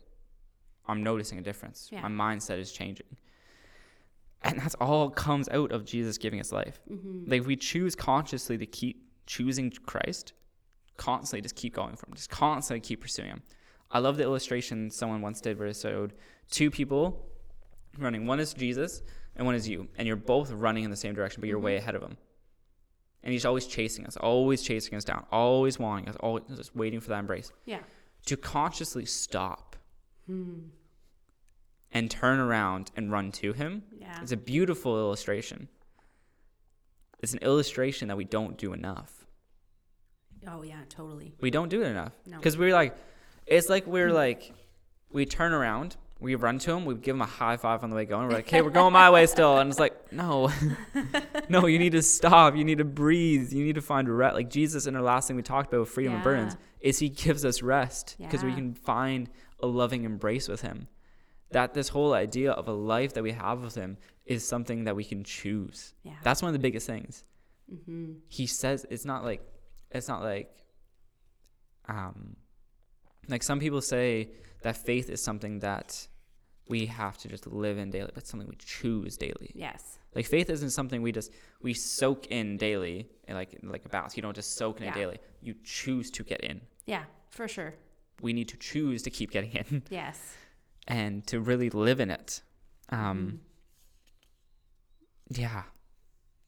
I'm 0.88 1.04
noticing 1.04 1.38
a 1.38 1.42
difference. 1.42 1.90
Yeah. 1.92 2.08
My 2.08 2.36
mindset 2.36 2.60
is 2.60 2.72
changing, 2.72 3.06
and 4.42 4.60
that's 4.60 4.76
all 4.76 5.10
comes 5.10 5.48
out 5.50 5.72
of 5.72 5.86
Jesus 5.86 6.18
giving 6.18 6.40
us 6.40 6.52
life. 6.52 6.82
Mm-hmm. 6.92 7.30
Like 7.30 7.42
if 7.42 7.48
we 7.48 7.56
choose 7.56 7.96
consciously 7.96 8.58
to 8.58 8.66
keep 8.66 9.04
choosing 9.28 9.72
Christ, 9.86 10.34
constantly 10.98 11.42
just 11.42 11.56
keep 11.56 11.76
going 11.76 11.96
for 11.96 12.08
him, 12.08 12.16
just 12.16 12.30
constantly 12.30 12.82
keep 12.82 13.02
pursuing 13.02 13.30
him. 13.30 13.44
I 13.92 14.00
love 14.00 14.18
the 14.18 14.24
illustration 14.24 14.90
someone 14.92 15.22
once 15.22 15.42
did 15.42 15.58
where 15.58 15.68
it 15.68 15.76
showed 15.76 16.14
two 16.50 16.70
people 16.70 17.26
running. 17.98 18.26
One 18.28 18.40
is 18.40 18.54
Jesus 18.54 19.02
and 19.36 19.46
one 19.46 19.56
is 19.56 19.68
you, 19.70 19.88
and 19.98 20.08
you're 20.08 20.18
both 20.18 20.52
running 20.52 20.84
in 20.84 20.92
the 20.92 20.98
same 20.98 21.14
direction, 21.14 21.42
but 21.42 21.48
you're 21.48 21.60
way 21.60 21.78
ahead 21.78 21.96
of 21.96 22.02
him. 22.02 22.18
And 23.24 23.34
he's 23.34 23.46
always 23.46 23.68
chasing 23.68 24.06
us, 24.06 24.16
always 24.18 24.62
chasing 24.62 24.96
us 24.96 25.04
down, 25.04 25.26
always 25.32 25.78
wanting 25.78 26.10
us, 26.10 26.16
always 26.20 26.44
just 26.56 26.76
waiting 26.76 27.00
for 27.00 27.10
that 27.10 27.20
embrace. 27.20 27.52
Yeah. 27.66 27.80
To 28.26 28.38
consciously 28.38 29.06
stop 29.06 29.76
Hmm. 30.26 30.68
and 31.92 32.12
turn 32.12 32.40
around 32.40 32.92
and 32.96 33.12
run 33.12 33.32
to 33.34 33.54
him 33.54 33.84
Yeah. 34.00 34.22
it's 34.22 34.32
a 34.32 34.38
beautiful 34.38 34.96
illustration. 34.98 35.68
It's 37.20 37.34
an 37.34 37.40
illustration 37.40 38.08
that 38.10 38.18
we 38.18 38.26
don't 38.26 38.58
do 38.58 38.72
enough. 38.74 39.26
Oh 40.48 40.62
yeah, 40.62 40.84
totally. 40.88 41.34
We 41.42 41.50
don't 41.52 41.70
do 41.70 41.82
it 41.82 41.88
enough 41.88 42.14
No. 42.28 42.38
because 42.38 42.58
we're 42.58 42.74
like, 42.74 42.96
it's 43.48 43.68
like 43.70 43.88
we're 43.88 44.14
like, 44.14 44.54
we 45.12 45.26
turn 45.26 45.52
around, 45.52 45.98
we 46.20 46.36
run 46.36 46.60
to 46.60 46.74
him, 46.74 46.86
we 46.86 46.96
give 46.96 47.16
him 47.16 47.22
a 47.22 47.26
high 47.26 47.58
five 47.58 47.84
on 47.84 47.90
the 47.90 47.96
way 47.96 48.06
going. 48.06 48.28
We're 48.28 48.34
like, 48.34 48.50
hey, 48.50 48.62
we're 48.62 48.70
going 48.70 48.94
my 48.94 49.10
way 49.10 49.26
still, 49.26 49.58
and 49.58 49.70
it's 49.70 49.80
like, 49.80 50.12
no, 50.12 50.52
no, 51.50 51.66
you 51.66 51.80
need 51.80 51.94
to 51.94 52.02
stop. 52.02 52.56
You 52.56 52.66
need 52.66 52.80
to 52.80 52.86
breathe. 52.86 53.54
You 53.54 53.64
need 53.64 53.76
to 53.76 53.82
find 53.82 54.10
rest. 54.10 54.36
Like 54.36 54.50
Jesus, 54.50 54.86
in 54.86 54.96
our 54.96 55.02
last 55.02 55.28
thing 55.28 55.38
we 55.38 55.44
talked 55.44 55.70
about 55.70 55.82
with 55.82 55.90
freedom 55.90 56.16
and 56.16 56.24
burdens, 56.24 56.58
is 56.82 57.00
He 57.00 57.10
gives 57.10 57.46
us 57.46 57.62
rest 57.62 58.16
because 58.20 58.44
we 58.44 58.54
can 58.54 58.74
find 58.74 59.30
a 59.62 59.68
loving 59.68 60.04
embrace 60.04 60.48
with 60.48 60.62
Him. 60.62 60.88
That 61.52 61.74
this 61.74 61.90
whole 61.90 62.14
idea 62.14 62.52
of 62.52 62.68
a 62.68 62.74
life 62.74 63.14
that 63.14 63.24
we 63.24 63.32
have 63.32 63.64
with 63.64 63.76
Him 63.76 63.98
is 64.26 64.48
something 64.48 64.84
that 64.84 64.96
we 64.96 65.04
can 65.04 65.24
choose. 65.24 65.94
Yeah. 66.04 66.14
That's 66.24 66.42
one 66.42 66.50
of 66.50 66.54
the 66.54 66.60
biggest 66.60 66.86
things 66.86 67.24
mm-hmm. 67.72 68.14
he 68.28 68.46
says 68.46 68.86
it's 68.90 69.06
not 69.06 69.24
like 69.24 69.42
it's 69.92 70.08
not 70.08 70.22
like 70.22 70.52
um 71.88 72.36
like 73.28 73.44
some 73.44 73.60
people 73.60 73.82
say 73.82 74.30
that 74.64 74.78
faith 74.78 75.10
is 75.10 75.24
something 75.24 75.60
that 75.60 76.08
we 76.70 76.86
have 76.86 77.18
to 77.18 77.28
just 77.28 77.46
live 77.48 77.78
in 77.78 77.90
daily 77.90 78.12
but 78.14 78.26
something 78.28 78.48
we 78.48 78.56
choose 78.58 79.18
daily 79.18 79.52
Yes. 79.56 79.98
like 80.16 80.26
faith 80.26 80.50
isn't 80.50 80.70
something 80.70 81.02
we 81.02 81.12
just 81.12 81.32
we 81.62 81.74
soak 81.74 82.28
in 82.28 82.58
daily 82.58 83.10
like 83.28 83.58
like 83.64 83.84
a 83.86 83.90
bath 83.90 84.16
you 84.16 84.22
don't 84.24 84.36
just 84.36 84.56
soak 84.56 84.78
in 84.80 84.84
Yeah. 84.86 84.92
it 84.92 84.96
daily 84.96 85.18
you 85.42 85.56
choose 85.64 86.10
to 86.12 86.24
get 86.24 86.42
in 86.42 86.62
Yeah, 86.86 87.04
for 87.32 87.48
sure. 87.48 87.74
we 88.22 88.32
need 88.34 88.48
to 88.50 88.58
choose 88.58 89.02
to 89.04 89.10
keep 89.10 89.32
getting 89.32 89.52
in 89.52 89.84
Yes. 89.90 90.18
and 90.88 91.26
to 91.28 91.40
really 91.42 91.70
live 91.72 92.00
in 92.00 92.10
it 92.12 92.42
um 92.90 93.42
yeah 95.30 95.64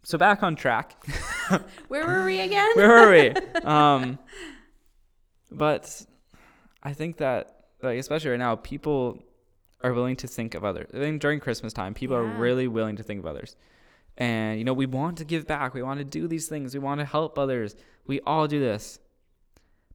so 0.03 0.17
back 0.17 0.41
on 0.43 0.55
track 0.55 0.95
Where 1.89 2.05
were 2.07 2.25
we 2.25 2.39
again? 2.39 2.69
where 2.75 2.87
were 2.89 3.11
we? 3.11 3.33
Um, 3.67 4.17
but 5.51 6.01
I 6.81 6.93
think 6.93 7.17
that, 7.17 7.65
like, 7.83 7.99
especially 7.99 8.29
right 8.31 8.39
now, 8.39 8.55
people 8.55 9.21
are 9.83 9.93
willing 9.93 10.15
to 10.17 10.27
think 10.27 10.55
of 10.55 10.63
others. 10.63 10.89
I 10.93 10.97
think 10.97 11.21
during 11.21 11.39
Christmas 11.39 11.73
time, 11.73 11.93
people 11.93 12.15
are 12.15 12.23
really 12.23 12.67
willing 12.67 12.95
to 12.97 13.03
think 13.03 13.19
of 13.19 13.25
others. 13.25 13.55
And, 14.17 14.59
you 14.59 14.65
know, 14.65 14.73
we 14.73 14.85
want 14.85 15.17
to 15.17 15.25
give 15.25 15.47
back. 15.47 15.73
We 15.73 15.81
want 15.81 15.99
to 15.99 16.03
do 16.03 16.27
these 16.27 16.47
things. 16.47 16.73
We 16.73 16.79
want 16.79 16.99
to 16.99 17.05
help 17.05 17.39
others. 17.39 17.75
We 18.05 18.19
all 18.21 18.47
do 18.47 18.59
this. 18.59 18.99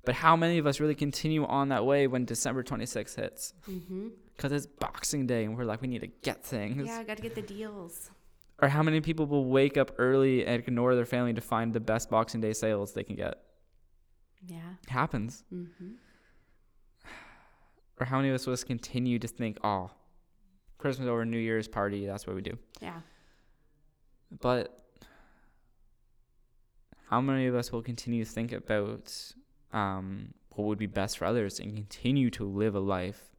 But 0.05 0.15
how 0.15 0.37
many 0.37 0.59
of 0.59 0.67
us 0.67 0.81
really 0.81 0.95
continue 0.95 1.45
on 1.45 1.69
that 1.69 1.85
way 1.85 2.07
when 2.07 2.25
December 2.25 2.63
26th 2.63 3.17
hits? 3.17 3.53
mm-hmm. 3.69 4.09
Because 4.37 4.53
it's 4.53 4.67
Boxing 4.67 5.27
Day 5.27 5.45
and 5.45 5.57
we're 5.57 5.65
like, 5.65 5.81
we 5.81 5.89
need 5.89 6.03
to 6.03 6.07
get 6.07 6.45
things. 6.45 6.87
Yeah, 6.87 6.99
I 6.99 7.05
got 7.05 7.17
to 7.17 7.23
get 7.23 7.35
the 7.35 7.43
deals. 7.43 8.11
Or 8.61 8.69
how 8.69 8.83
many 8.83 9.01
people 9.01 9.27
will 9.27 9.47
wake 9.47 9.77
up 9.77 9.93
early 9.99 10.47
and 10.47 10.63
ignore 10.63 10.95
their 10.95 11.07
family 11.07 11.35
to 11.35 11.41
find 11.41 11.73
the 11.73 11.81
best 11.81 12.11
Boxing 12.11 12.41
Day 12.41 12.53
sales 12.53 12.93
they 12.93 13.03
can 13.03 13.17
get? 13.17 13.39
Yeah. 14.47 14.75
It 14.83 14.91
happens. 14.91 15.45
Mm-hmm. 15.53 15.93
Or 17.99 18.07
how 18.07 18.17
many 18.19 18.29
of 18.29 18.35
us 18.35 18.47
will 18.47 18.53
just 18.55 18.67
continue 18.67 19.19
to 19.19 19.29
think, 19.29 19.59
oh, 19.65 19.91
Christmas 20.79 21.09
over, 21.09 21.25
New 21.25 21.39
Year's 21.39 21.69
party, 21.69 22.07
that's 22.07 22.27
what 22.27 22.37
we 22.37 22.43
do. 22.43 22.59
Yeah. 22.81 23.01
But 24.41 24.83
how 27.09 27.21
many 27.21 27.47
of 27.47 27.55
us 27.55 27.71
will 27.73 27.83
continue 27.83 28.25
to 28.25 28.31
think 28.31 28.53
about 28.53 29.15
um, 29.73 30.35
what 30.51 30.67
would 30.67 30.79
be 30.79 30.87
best 30.87 31.19
for 31.19 31.25
others 31.25 31.61
and 31.61 31.75
continue 31.75 32.31
to 32.31 32.45
live 32.45 32.75
a 32.75 32.81
life 32.81 33.31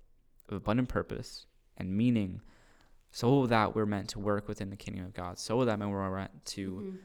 of 0.49 0.57
abundant 0.57 0.89
purpose 0.89 1.45
and 1.77 1.95
meaning 1.95 2.41
so 3.11 3.45
that 3.47 3.75
we're 3.75 3.85
meant 3.85 4.09
to 4.09 4.19
work 4.19 4.47
within 4.47 4.69
the 4.69 4.75
kingdom 4.75 5.05
of 5.05 5.13
God, 5.13 5.39
so 5.39 5.65
that 5.65 5.79
we're 5.79 6.15
meant 6.15 6.45
to 6.45 6.71
Mhm. 6.71 6.97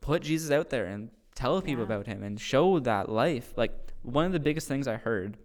put 0.00 0.22
Jesus 0.22 0.50
out 0.50 0.70
there 0.70 0.86
and 0.86 1.10
tell 1.34 1.60
people 1.60 1.80
Yeah. 1.80 1.86
about 1.86 2.06
him 2.06 2.22
and 2.22 2.40
show 2.40 2.78
that 2.80 3.08
life. 3.08 3.56
Like 3.56 3.72
one 4.02 4.24
of 4.26 4.32
the 4.32 4.40
biggest 4.40 4.68
things 4.68 4.86
I 4.88 4.96
heard 4.96 5.36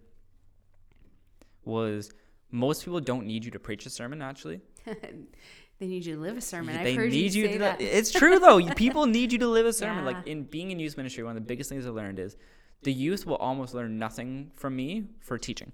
was 1.66 2.10
most 2.50 2.84
people 2.84 3.00
don't 3.00 3.26
need 3.26 3.44
you 3.44 3.50
to 3.50 3.58
preach 3.58 3.86
a 3.86 3.90
sermon 3.90 4.22
actually. 4.22 4.60
they 4.84 5.86
need 5.86 6.04
you 6.04 6.14
to 6.14 6.20
live 6.20 6.36
a 6.36 6.40
sermon. 6.40 6.76
I've 6.76 6.84
they 6.84 6.94
heard 6.94 7.10
need 7.10 7.34
you, 7.34 7.42
you, 7.42 7.46
say 7.48 7.52
to 7.54 7.58
that. 7.60 7.80
It's 7.80 8.10
true 8.10 8.38
though. 8.38 8.60
People 8.76 9.06
need 9.06 9.32
you 9.32 9.38
to 9.38 9.48
live 9.48 9.66
a 9.66 9.72
sermon. 9.72 10.04
Like 10.04 10.26
in 10.26 10.44
being 10.44 10.70
in 10.70 10.78
youth 10.78 10.96
ministry, 10.96 11.24
one 11.24 11.36
of 11.36 11.42
the 11.42 11.46
biggest 11.46 11.68
things 11.68 11.86
I 11.86 11.90
learned 11.90 12.18
is 12.18 12.36
the 12.82 12.92
youth 12.92 13.26
will 13.26 13.36
almost 13.36 13.74
learn 13.74 13.98
nothing 13.98 14.52
from 14.54 14.76
me 14.76 15.08
for 15.20 15.38
teaching. 15.38 15.72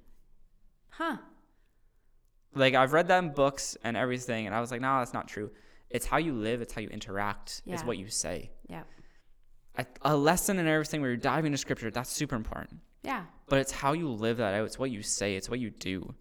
Huh. 0.90 1.18
Like 2.55 2.74
I've 2.74 2.92
read 2.92 3.09
that 3.09 3.22
in 3.22 3.33
books 3.33 3.76
and 3.85 3.96
everything, 3.96 4.46
and 4.46 4.55
I 4.55 4.61
was 4.61 4.70
like, 4.70 4.81
no, 4.81 4.98
that's 4.98 5.12
not 5.12 5.29
true. 5.29 5.50
It's 5.90 6.07
how 6.07 6.18
you 6.18 6.33
live. 6.33 6.62
It's 6.62 6.72
how 6.72 6.81
you 6.81 6.88
interact. 6.88 7.62
It's 7.66 7.85
what 7.85 7.98
you 7.98 8.09
say. 8.09 8.50
Yeah. 8.68 8.83
A, 9.76 9.87
a 10.03 10.16
lesson 10.16 10.59
and 10.59 10.68
everything 10.68 11.00
where 11.00 11.11
you're 11.11 11.16
diving 11.16 11.46
into 11.46 11.59
scripture, 11.59 11.90
that's 11.90 12.11
super 12.11 12.37
important. 12.37 12.81
Yeah. 13.02 13.24
But 13.48 13.58
it's 13.60 13.72
how 13.72 13.92
you 13.92 14.08
live 14.08 14.36
that 14.38 14.54
out. 14.54 14.64
It's 14.66 14.78
what 14.78 14.90
you 14.90 15.02
say. 15.02 15.36
It's 15.36 15.48
what 15.48 15.58
you 15.60 15.70
do. 15.70 16.14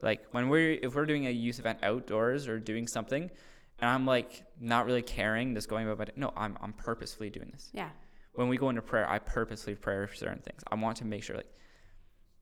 Like 0.00 0.26
when 0.32 0.48
we're 0.48 0.78
if 0.82 0.94
we're 0.94 1.06
doing 1.06 1.26
a 1.26 1.30
youth 1.30 1.58
event 1.58 1.78
outdoors 1.82 2.48
or 2.48 2.58
doing 2.58 2.86
something, 2.86 3.30
and 3.78 3.90
I'm 3.90 4.04
like 4.06 4.44
not 4.60 4.86
really 4.86 5.02
caring, 5.02 5.54
just 5.54 5.68
going 5.68 5.88
about 5.88 6.08
it. 6.08 6.16
No, 6.18 6.32
I'm 6.36 6.56
I'm 6.60 6.72
purposefully 6.72 7.30
doing 7.30 7.50
this. 7.52 7.70
Yeah. 7.72 7.90
When 8.34 8.48
we 8.48 8.56
go 8.56 8.68
into 8.70 8.82
prayer, 8.82 9.08
I 9.08 9.18
purposely 9.18 9.74
pray 9.74 10.06
for 10.06 10.14
certain 10.14 10.40
things. 10.40 10.62
I 10.70 10.74
want 10.74 10.96
to 10.98 11.04
make 11.04 11.22
sure 11.22 11.36
like 11.36 11.52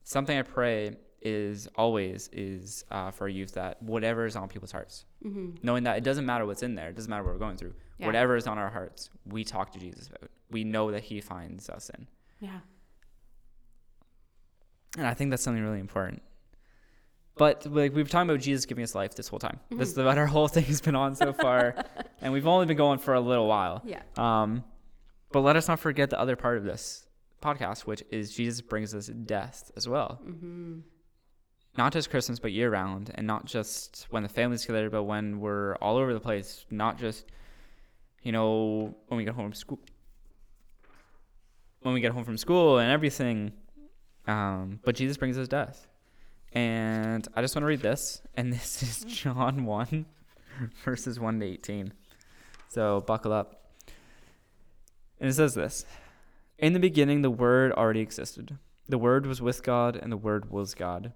something 0.03 0.37
I 0.37 0.41
pray 0.41 0.95
is 1.21 1.67
always 1.75 2.29
is 2.33 2.83
uh, 2.89 3.11
for 3.11 3.27
youth 3.27 3.53
that 3.53 3.81
whatever 3.83 4.25
is 4.25 4.35
on 4.35 4.47
people's 4.47 4.71
hearts, 4.71 5.05
Mm-hmm. 5.23 5.57
knowing 5.61 5.83
that 5.83 5.97
it 5.97 6.03
doesn't 6.03 6.25
matter 6.25 6.47
what's 6.47 6.63
in 6.63 6.73
there, 6.73 6.89
it 6.89 6.95
doesn't 6.95 7.09
matter 7.11 7.23
what 7.23 7.33
we're 7.33 7.39
going 7.39 7.57
through. 7.57 7.75
Yeah. 7.99 8.07
Whatever 8.07 8.35
is 8.37 8.47
on 8.47 8.57
our 8.57 8.71
hearts, 8.71 9.11
we 9.27 9.43
talk 9.43 9.71
to 9.73 9.79
Jesus 9.79 10.07
about. 10.07 10.31
We 10.49 10.63
know 10.63 10.89
that 10.91 11.03
He 11.03 11.21
finds 11.21 11.69
us 11.69 11.91
in. 11.91 12.07
Yeah. 12.39 12.59
And 14.97 15.07
I 15.07 15.13
think 15.13 15.29
that's 15.29 15.43
something 15.43 15.63
really 15.63 15.79
important. 15.79 16.21
But 17.37 17.65
like 17.65 17.95
we've 17.95 18.09
talked 18.09 18.29
about 18.29 18.41
Jesus 18.41 18.65
giving 18.65 18.83
us 18.83 18.93
life 18.93 19.15
this 19.15 19.27
whole 19.27 19.39
time. 19.39 19.59
This 19.71 19.91
is 19.91 19.97
what 19.97 20.17
our 20.17 20.27
whole 20.27 20.47
thing 20.47 20.65
has 20.65 20.81
been 20.81 20.95
on 20.95 21.15
so 21.15 21.33
far, 21.41 21.75
and 22.21 22.33
we've 22.33 22.45
only 22.47 22.65
been 22.65 22.77
going 22.77 22.99
for 22.99 23.13
a 23.13 23.21
little 23.21 23.47
while. 23.47 23.81
Yeah. 23.85 24.01
Um, 24.17 24.63
but 25.31 25.41
let 25.41 25.55
us 25.55 25.67
not 25.67 25.79
forget 25.79 26.09
the 26.09 26.19
other 26.19 26.35
part 26.35 26.57
of 26.57 26.65
this 26.65 27.07
podcast, 27.41 27.81
which 27.81 28.03
is 28.11 28.35
Jesus 28.35 28.61
brings 28.61 28.93
us 28.93 29.07
death 29.07 29.71
as 29.75 29.87
well. 29.87 30.19
Mm-hmm. 30.25 30.79
Not 31.77 31.93
just 31.93 32.09
Christmas, 32.09 32.37
but 32.37 32.51
year 32.51 32.69
round, 32.69 33.11
and 33.15 33.25
not 33.25 33.45
just 33.45 34.07
when 34.09 34.23
the 34.23 34.29
family's 34.29 34.61
together, 34.61 34.89
but 34.89 35.03
when 35.03 35.39
we're 35.39 35.75
all 35.75 35.95
over 35.95 36.13
the 36.13 36.19
place. 36.19 36.65
Not 36.69 36.99
just, 36.99 37.25
you 38.23 38.33
know, 38.33 38.93
when 39.07 39.17
we 39.17 39.23
get 39.23 39.33
home 39.33 39.45
from 39.45 39.53
school. 39.53 39.79
When 41.81 41.93
we 41.93 42.01
get 42.01 42.11
home 42.11 42.25
from 42.25 42.37
school 42.37 42.77
and 42.77 42.91
everything, 42.91 43.53
um, 44.31 44.79
but 44.83 44.95
Jesus 44.95 45.17
brings 45.17 45.37
us 45.37 45.47
death. 45.47 45.87
And 46.53 47.27
I 47.35 47.41
just 47.41 47.55
want 47.55 47.63
to 47.63 47.67
read 47.67 47.81
this, 47.81 48.21
and 48.35 48.51
this 48.53 48.81
is 48.81 49.03
John 49.05 49.65
1, 49.65 50.05
verses 50.83 51.19
1 51.19 51.39
to 51.39 51.45
18. 51.45 51.93
So 52.69 53.01
buckle 53.01 53.33
up. 53.33 53.73
And 55.19 55.29
it 55.29 55.33
says 55.33 55.53
this 55.53 55.85
In 56.57 56.73
the 56.73 56.79
beginning, 56.79 57.21
the 57.21 57.29
Word 57.29 57.71
already 57.73 57.99
existed. 57.99 58.57
The 58.87 58.97
Word 58.97 59.25
was 59.25 59.41
with 59.41 59.63
God, 59.63 59.95
and 59.95 60.11
the 60.11 60.17
Word 60.17 60.49
was 60.49 60.73
God. 60.73 61.13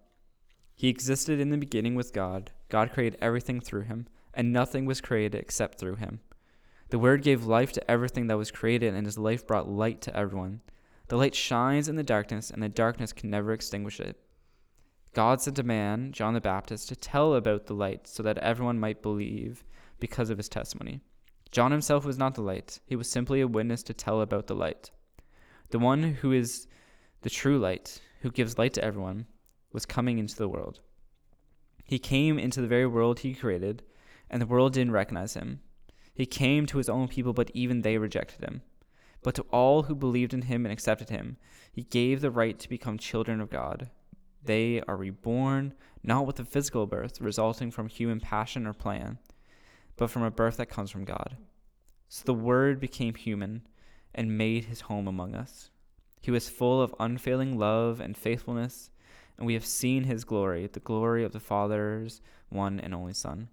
He 0.75 0.89
existed 0.89 1.39
in 1.39 1.49
the 1.49 1.58
beginning 1.58 1.95
with 1.95 2.13
God. 2.13 2.51
God 2.67 2.91
created 2.91 3.17
everything 3.21 3.62
through 3.62 3.84
him, 3.84 4.08
and 4.34 4.51
nothing 4.51 4.86
was 4.86 4.99
created 4.99 5.39
except 5.39 5.80
through 5.80 5.95
him. 5.95 6.19
The 6.89 6.99
Word 6.99 7.23
gave 7.23 7.45
life 7.45 7.71
to 7.73 7.91
everything 7.91 8.28
that 8.28 8.38
was 8.38 8.51
created, 8.51 8.93
and 8.93 9.06
his 9.06 9.17
life 9.17 9.47
brought 9.47 9.69
light 9.69 10.01
to 10.01 10.15
everyone. 10.15 10.62
The 11.07 11.17
light 11.17 11.35
shines 11.35 11.87
in 11.87 11.95
the 11.95 12.03
darkness, 12.03 12.49
and 12.49 12.63
the 12.63 12.69
darkness 12.69 13.13
can 13.13 13.29
never 13.29 13.53
extinguish 13.53 13.99
it. 13.99 14.17
God 15.13 15.41
sent 15.41 15.59
a 15.59 15.63
man, 15.63 16.11
John 16.11 16.33
the 16.33 16.41
Baptist, 16.41 16.89
to 16.89 16.95
tell 16.95 17.35
about 17.35 17.67
the 17.67 17.73
light 17.73 18.07
so 18.07 18.23
that 18.23 18.37
everyone 18.39 18.79
might 18.79 19.01
believe 19.01 19.63
because 19.99 20.29
of 20.29 20.37
his 20.37 20.49
testimony. 20.49 21.01
John 21.51 21.71
himself 21.71 22.05
was 22.05 22.17
not 22.17 22.35
the 22.35 22.41
light, 22.41 22.79
he 22.85 22.95
was 22.95 23.09
simply 23.09 23.39
a 23.39 23.47
witness 23.47 23.81
to 23.83 23.93
tell 23.93 24.19
about 24.19 24.47
the 24.47 24.55
light. 24.55 24.91
The 25.69 25.79
one 25.79 26.03
who 26.03 26.31
is 26.31 26.67
the 27.21 27.29
true 27.29 27.57
light, 27.59 28.01
who 28.21 28.31
gives 28.31 28.57
light 28.57 28.73
to 28.73 28.83
everyone, 28.83 29.27
was 29.71 29.85
coming 29.85 30.17
into 30.17 30.35
the 30.35 30.49
world. 30.49 30.81
He 31.85 31.99
came 31.99 32.39
into 32.39 32.61
the 32.61 32.67
very 32.67 32.87
world 32.87 33.19
he 33.19 33.33
created, 33.33 33.83
and 34.29 34.41
the 34.41 34.47
world 34.47 34.73
didn't 34.73 34.91
recognize 34.91 35.35
him. 35.35 35.61
He 36.13 36.25
came 36.25 36.65
to 36.65 36.77
his 36.77 36.89
own 36.89 37.07
people, 37.07 37.31
but 37.31 37.51
even 37.53 37.81
they 37.81 37.97
rejected 37.97 38.41
him. 38.41 38.63
But 39.25 39.33
to 39.33 39.45
all 39.49 39.81
who 39.81 39.95
believed 39.95 40.35
in 40.35 40.43
him 40.43 40.67
and 40.67 40.71
accepted 40.71 41.09
him, 41.09 41.38
he 41.71 41.81
gave 41.81 42.21
the 42.21 42.29
right 42.29 42.59
to 42.59 42.69
become 42.69 42.99
children 42.99 43.41
of 43.41 43.49
God. 43.49 43.89
They 44.43 44.83
are 44.88 44.95
reborn 44.95 45.73
not 46.03 46.27
with 46.27 46.39
a 46.39 46.45
physical 46.45 46.85
birth 46.85 47.19
resulting 47.19 47.71
from 47.71 47.88
human 47.88 48.19
passion 48.19 48.67
or 48.67 48.73
plan, 48.73 49.17
but 49.95 50.11
from 50.11 50.21
a 50.21 50.29
birth 50.29 50.57
that 50.57 50.69
comes 50.69 50.91
from 50.91 51.05
God. 51.05 51.38
So 52.07 52.21
the 52.23 52.35
Word 52.35 52.79
became 52.79 53.15
human 53.15 53.63
and 54.13 54.38
made 54.38 54.65
his 54.65 54.81
home 54.81 55.07
among 55.07 55.33
us. 55.33 55.71
He 56.21 56.29
was 56.29 56.47
full 56.47 56.79
of 56.79 56.93
unfailing 56.99 57.57
love 57.57 57.99
and 57.99 58.15
faithfulness, 58.15 58.91
and 59.39 59.47
we 59.47 59.55
have 59.55 59.65
seen 59.65 60.03
his 60.03 60.23
glory, 60.23 60.67
the 60.67 60.79
glory 60.79 61.23
of 61.23 61.31
the 61.31 61.39
Father's 61.39 62.21
one 62.49 62.79
and 62.79 62.93
only 62.93 63.13
Son. 63.13 63.49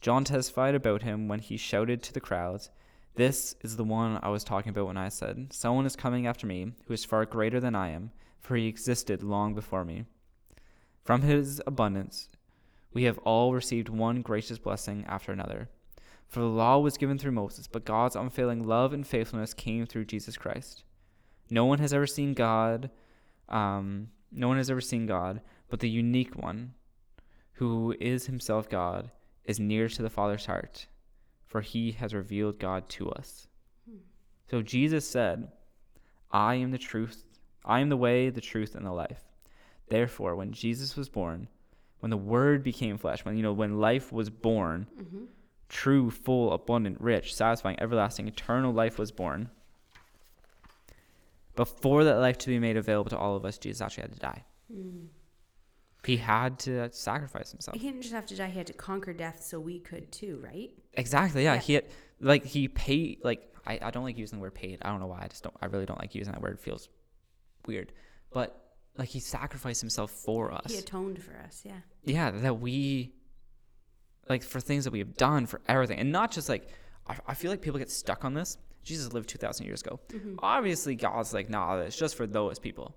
John 0.00 0.22
testified 0.22 0.76
about 0.76 1.02
him 1.02 1.26
when 1.26 1.40
he 1.40 1.56
shouted 1.56 2.04
to 2.04 2.12
the 2.12 2.20
crowds, 2.20 2.70
This 3.14 3.54
is 3.60 3.76
the 3.76 3.84
one 3.84 4.18
I 4.22 4.30
was 4.30 4.42
talking 4.42 4.70
about 4.70 4.86
when 4.86 4.96
I 4.96 5.10
said, 5.10 5.52
Someone 5.52 5.84
is 5.84 5.96
coming 5.96 6.26
after 6.26 6.46
me 6.46 6.72
who 6.86 6.94
is 6.94 7.04
far 7.04 7.26
greater 7.26 7.60
than 7.60 7.74
I 7.74 7.90
am, 7.90 8.10
for 8.40 8.56
he 8.56 8.66
existed 8.66 9.22
long 9.22 9.54
before 9.54 9.84
me. 9.84 10.04
From 11.04 11.22
his 11.22 11.60
abundance, 11.66 12.28
we 12.94 13.04
have 13.04 13.18
all 13.18 13.52
received 13.52 13.88
one 13.88 14.22
gracious 14.22 14.58
blessing 14.58 15.04
after 15.06 15.30
another. 15.30 15.68
For 16.28 16.40
the 16.40 16.46
law 16.46 16.78
was 16.78 16.96
given 16.96 17.18
through 17.18 17.32
Moses, 17.32 17.66
but 17.66 17.84
God's 17.84 18.16
unfailing 18.16 18.66
love 18.66 18.94
and 18.94 19.06
faithfulness 19.06 19.52
came 19.52 19.84
through 19.84 20.06
Jesus 20.06 20.38
Christ. 20.38 20.84
No 21.50 21.66
one 21.66 21.80
has 21.80 21.92
ever 21.92 22.06
seen 22.06 22.32
God, 22.32 22.90
um, 23.50 24.08
no 24.30 24.48
one 24.48 24.56
has 24.56 24.70
ever 24.70 24.80
seen 24.80 25.04
God, 25.04 25.42
but 25.68 25.80
the 25.80 25.90
unique 25.90 26.34
one, 26.34 26.72
who 27.54 27.94
is 28.00 28.24
himself 28.24 28.70
God, 28.70 29.10
is 29.44 29.60
near 29.60 29.88
to 29.88 30.02
the 30.02 30.08
Father's 30.08 30.46
heart, 30.46 30.86
for 31.52 31.60
he 31.60 31.92
has 31.92 32.14
revealed 32.14 32.58
God 32.58 32.88
to 32.88 33.10
us. 33.10 33.46
So 34.50 34.62
Jesus 34.62 35.06
said, 35.06 35.48
I 36.30 36.54
am 36.54 36.70
the 36.70 36.78
truth, 36.78 37.26
I 37.62 37.80
am 37.80 37.90
the 37.90 37.96
way, 37.98 38.30
the 38.30 38.40
truth, 38.40 38.74
and 38.74 38.86
the 38.86 38.90
life. 38.92 39.20
Therefore, 39.88 40.34
when 40.34 40.52
Jesus 40.52 40.96
was 40.96 41.10
born, 41.10 41.48
when 42.00 42.08
the 42.08 42.16
Word 42.16 42.62
became 42.62 42.96
flesh, 42.96 43.22
when 43.26 43.36
you 43.36 43.42
know, 43.42 43.52
when 43.52 43.78
life 43.78 44.10
was 44.12 44.30
born, 44.30 44.86
Mm-hmm. 44.98 45.24
true, 45.68 46.10
full, 46.10 46.54
abundant, 46.54 46.98
rich, 47.02 47.34
satisfying, 47.34 47.78
everlasting, 47.80 48.28
eternal 48.28 48.72
life 48.72 48.98
was 48.98 49.12
born. 49.12 49.50
Before 51.54 52.04
that 52.04 52.18
life 52.18 52.38
to 52.38 52.48
be 52.48 52.58
made 52.58 52.78
available 52.78 53.10
to 53.10 53.18
all 53.18 53.36
of 53.36 53.44
us, 53.44 53.58
Jesus 53.58 53.82
actually 53.82 54.02
had 54.04 54.12
to 54.14 54.18
die. 54.18 54.44
Mm. 54.74 55.06
He 56.04 56.16
had 56.16 56.58
to 56.60 56.90
sacrifice 56.92 57.50
himself. 57.52 57.76
He 57.76 57.86
didn't 57.86 58.02
just 58.02 58.14
have 58.14 58.26
to 58.26 58.36
die; 58.36 58.48
he 58.48 58.58
had 58.58 58.66
to 58.68 58.72
conquer 58.72 59.12
death 59.12 59.42
so 59.42 59.60
we 59.60 59.78
could 59.78 60.10
too, 60.10 60.40
right? 60.42 60.70
Exactly. 60.94 61.44
Yeah. 61.44 61.54
Yeah. 61.54 61.60
He 61.60 61.74
had, 61.74 61.84
like 62.20 62.44
he 62.44 62.68
paid. 62.68 63.20
Like 63.22 63.52
I, 63.66 63.78
I 63.82 63.90
don't 63.90 64.02
like 64.04 64.18
using 64.18 64.38
the 64.38 64.42
word 64.42 64.54
paid. 64.54 64.78
I 64.82 64.88
don't 64.90 65.00
know 65.00 65.06
why. 65.06 65.20
I 65.22 65.28
just 65.28 65.42
don't. 65.44 65.56
I 65.62 65.66
really 65.66 65.86
don't 65.86 66.00
like 66.00 66.14
using 66.14 66.32
that 66.32 66.42
word. 66.42 66.54
It 66.54 66.60
feels 66.60 66.88
weird. 67.66 67.92
But 68.32 68.58
like 68.98 69.08
he 69.08 69.20
sacrificed 69.20 69.80
himself 69.80 70.10
for 70.10 70.52
us. 70.52 70.72
He 70.72 70.78
atoned 70.78 71.22
for 71.22 71.36
us. 71.36 71.62
Yeah. 71.64 71.78
yeah 72.04 72.30
that 72.30 72.58
we 72.60 73.12
like 74.28 74.42
for 74.42 74.60
things 74.60 74.84
that 74.84 74.92
we 74.92 74.98
have 75.00 75.16
done 75.16 75.46
for 75.46 75.60
everything 75.68 75.98
and 75.98 76.12
not 76.12 76.30
just 76.30 76.48
like 76.48 76.68
i, 77.08 77.16
I 77.26 77.34
feel 77.34 77.50
like 77.50 77.60
people 77.60 77.78
get 77.78 77.90
stuck 77.90 78.24
on 78.24 78.34
this 78.34 78.56
jesus 78.84 79.12
lived 79.12 79.28
2000 79.28 79.66
years 79.66 79.82
ago 79.82 79.98
Mm-hmm. 80.10 80.36
obviously 80.38 80.94
god's 80.94 81.34
like 81.34 81.50
nah 81.50 81.78
it's 81.80 81.96
just 81.96 82.14
for 82.16 82.26
those 82.26 82.58
people 82.60 82.94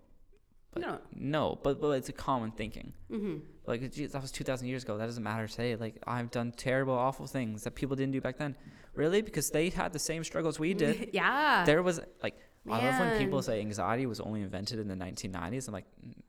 but 0.75 0.81
No. 0.83 0.99
no 1.15 1.59
but, 1.63 1.81
but 1.81 1.89
it's 1.91 2.09
a 2.09 2.13
common 2.13 2.51
thinking 2.51 2.93
Mm-hmm. 3.11 3.37
like 3.65 3.91
geez, 3.91 4.11
that 4.11 4.21
was 4.21 4.31
2000 4.31 4.67
years 4.67 4.83
ago 4.83 4.97
that 4.99 5.05
doesn't 5.07 5.23
matter 5.23 5.47
today 5.47 5.75
like 5.75 5.95
i've 6.05 6.29
done 6.29 6.51
terrible 6.51 6.93
awful 6.93 7.25
things 7.25 7.63
that 7.63 7.73
people 7.73 7.95
didn't 7.95 8.11
do 8.13 8.21
back 8.21 8.37
then 8.37 8.55
really 8.93 9.21
because 9.23 9.49
they 9.49 9.69
had 9.69 9.91
the 9.93 9.99
same 9.99 10.23
struggles 10.23 10.59
we 10.59 10.73
did 10.75 11.09
yeah. 11.13 11.63
there 11.65 11.81
was 11.81 11.99
like 12.21 12.35
I 12.67 12.83
love 12.83 12.99
when 12.99 13.19
people 13.19 13.41
say 13.43 13.59
anxiety 13.59 14.05
was 14.07 14.19
only 14.19 14.41
invented 14.41 14.79
in 14.79 14.87
the 14.87 14.95
1990s. 14.95 15.67
I'm 15.67 15.73
like, 15.75 15.85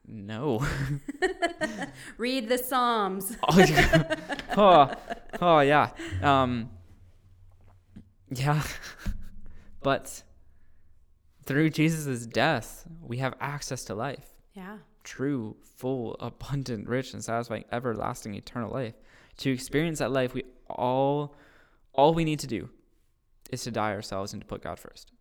no. 0.06 0.62
Read 2.18 2.46
the 2.50 2.59
Psalms. 2.59 3.35
oh, 3.48 3.59
yeah. 3.59 4.14
oh, 4.54 4.92
oh, 5.40 5.61
yeah. 5.61 5.88
Um, 6.22 6.68
yeah. 8.30 8.62
but 9.82 10.22
through 11.46 11.70
Jesus' 11.70 12.26
death, 12.26 12.85
we 13.00 13.16
have 13.16 13.32
access 13.40 13.85
to 13.87 13.94
life 13.94 14.35
Yeah. 14.56 14.78
true, 15.04 15.56
full, 15.76 16.16
abundant, 16.18 16.88
rich, 16.96 17.12
and 17.12 17.22
satisfying, 17.22 17.64
everlasting, 17.70 18.34
eternal 18.34 18.72
life. 18.72 18.94
To 19.38 19.50
experience 19.50 19.98
that 19.98 20.10
life, 20.10 20.32
we 20.32 20.44
all, 20.70 21.36
all 21.92 22.14
we 22.14 22.24
need 22.24 22.40
to 22.40 22.46
do 22.46 22.70
is 23.50 23.62
to 23.64 23.70
die 23.70 23.92
ourselves 23.92 24.32
and 24.32 24.40
to 24.40 24.46
put 24.46 24.62
God 24.62 24.78
first. 24.78 25.12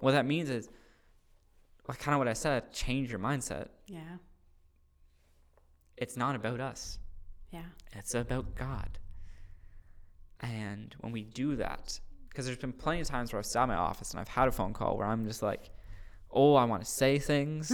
What 0.00 0.12
that 0.12 0.26
means 0.26 0.48
is, 0.48 0.68
like 1.86 1.98
kind 1.98 2.14
of 2.14 2.18
what 2.18 2.28
I 2.28 2.32
said, 2.32 2.72
change 2.72 3.10
your 3.10 3.18
mindset. 3.18 3.68
Yeah. 3.86 4.16
It's 5.96 6.16
not 6.16 6.34
about 6.34 6.60
us. 6.60 6.98
Yeah. 7.52 7.66
It's 7.92 8.14
about 8.14 8.54
God. 8.54 8.98
And 10.40 10.94
when 11.00 11.12
we 11.12 11.22
do 11.22 11.56
that, 11.56 12.00
because 12.28 12.46
there's 12.46 12.58
been 12.58 12.72
plenty 12.72 13.00
of 13.00 13.06
times 13.06 13.32
where 13.32 13.38
I've 13.38 13.46
sat 13.46 13.64
in 13.64 13.68
my 13.68 13.76
office 13.76 14.10
and 14.10 14.20
I've 14.20 14.28
had 14.28 14.48
a 14.48 14.52
phone 14.52 14.72
call 14.72 14.96
where 14.96 15.06
I'm 15.06 15.26
just 15.26 15.42
like, 15.42 15.70
oh, 16.34 16.54
I 16.54 16.64
want 16.64 16.84
to 16.84 16.90
say 16.90 17.18
things. 17.18 17.72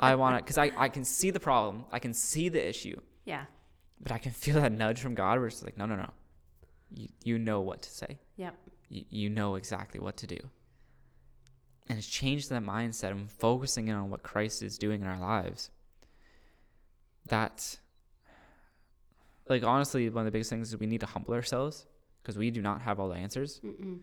I 0.00 0.14
want 0.16 0.36
to, 0.38 0.42
because 0.42 0.58
I, 0.58 0.72
I 0.76 0.88
can 0.88 1.04
see 1.04 1.30
the 1.30 1.40
problem, 1.40 1.84
I 1.92 1.98
can 1.98 2.12
see 2.12 2.48
the 2.48 2.66
issue, 2.68 2.98
Yeah. 3.24 3.44
but 4.02 4.12
I 4.12 4.18
can 4.18 4.32
feel 4.32 4.56
that 4.60 4.72
nudge 4.72 5.00
from 5.00 5.14
God 5.14 5.38
where 5.38 5.46
it's 5.48 5.62
like, 5.62 5.78
no, 5.78 5.86
no, 5.86 5.96
no. 5.96 6.10
You, 6.94 7.08
you 7.24 7.38
know 7.38 7.60
what 7.60 7.82
to 7.82 7.90
say. 7.90 8.18
Yep. 8.36 8.54
You, 8.90 9.04
you 9.08 9.30
know 9.30 9.54
exactly 9.54 10.00
what 10.00 10.16
to 10.18 10.26
do. 10.26 10.38
And 11.88 11.98
it's 11.98 12.06
changed 12.06 12.50
that 12.50 12.62
mindset 12.62 13.10
and 13.12 13.30
focusing 13.30 13.88
in 13.88 13.94
on 13.96 14.10
what 14.10 14.22
Christ 14.22 14.62
is 14.62 14.78
doing 14.78 15.00
in 15.02 15.06
our 15.06 15.18
lives. 15.18 15.70
That, 17.28 17.78
like, 19.48 19.62
honestly, 19.62 20.08
one 20.08 20.22
of 20.22 20.26
the 20.26 20.30
biggest 20.32 20.50
things 20.50 20.68
is 20.68 20.78
we 20.78 20.86
need 20.86 21.00
to 21.00 21.06
humble 21.06 21.34
ourselves 21.34 21.86
because 22.22 22.36
we 22.38 22.50
do 22.50 22.62
not 22.62 22.82
have 22.82 23.00
all 23.00 23.08
the 23.08 23.16
answers. 23.16 23.60
Mm-mm. 23.64 23.98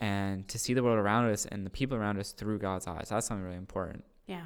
And 0.00 0.48
to 0.48 0.58
see 0.58 0.72
the 0.72 0.82
world 0.82 0.98
around 0.98 1.30
us 1.30 1.44
and 1.46 1.64
the 1.66 1.70
people 1.70 1.96
around 1.96 2.18
us 2.18 2.32
through 2.32 2.58
God's 2.58 2.86
eyes, 2.86 3.08
that's 3.10 3.26
something 3.26 3.44
really 3.44 3.56
important. 3.58 4.04
Yeah. 4.26 4.44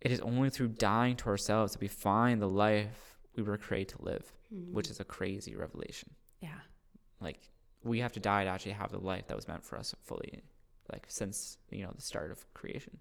It 0.00 0.10
is 0.10 0.20
only 0.20 0.50
through 0.50 0.68
dying 0.68 1.16
to 1.16 1.26
ourselves 1.28 1.72
that 1.72 1.80
we 1.80 1.88
find 1.88 2.40
the 2.40 2.48
life 2.48 3.18
we 3.36 3.42
were 3.42 3.56
created 3.58 3.96
to 3.96 4.02
live, 4.04 4.32
Mm. 4.52 4.72
which 4.72 4.90
is 4.90 4.98
a 5.00 5.04
crazy 5.04 5.54
revelation. 5.54 6.10
yeah. 6.40 6.58
Like, 7.20 7.38
we 7.84 8.00
have 8.00 8.12
to 8.12 8.20
die 8.20 8.44
to 8.44 8.50
actually 8.50 8.72
have 8.72 8.90
the 8.90 8.98
life 8.98 9.26
that 9.28 9.36
was 9.36 9.46
meant 9.46 9.62
for 9.64 9.78
us 9.78 9.94
fully, 10.02 10.42
like, 10.90 11.04
since, 11.08 11.58
you 11.70 11.84
know, 11.84 11.92
the 11.94 12.00
start 12.02 12.30
of 12.32 12.52
creation. 12.54 12.98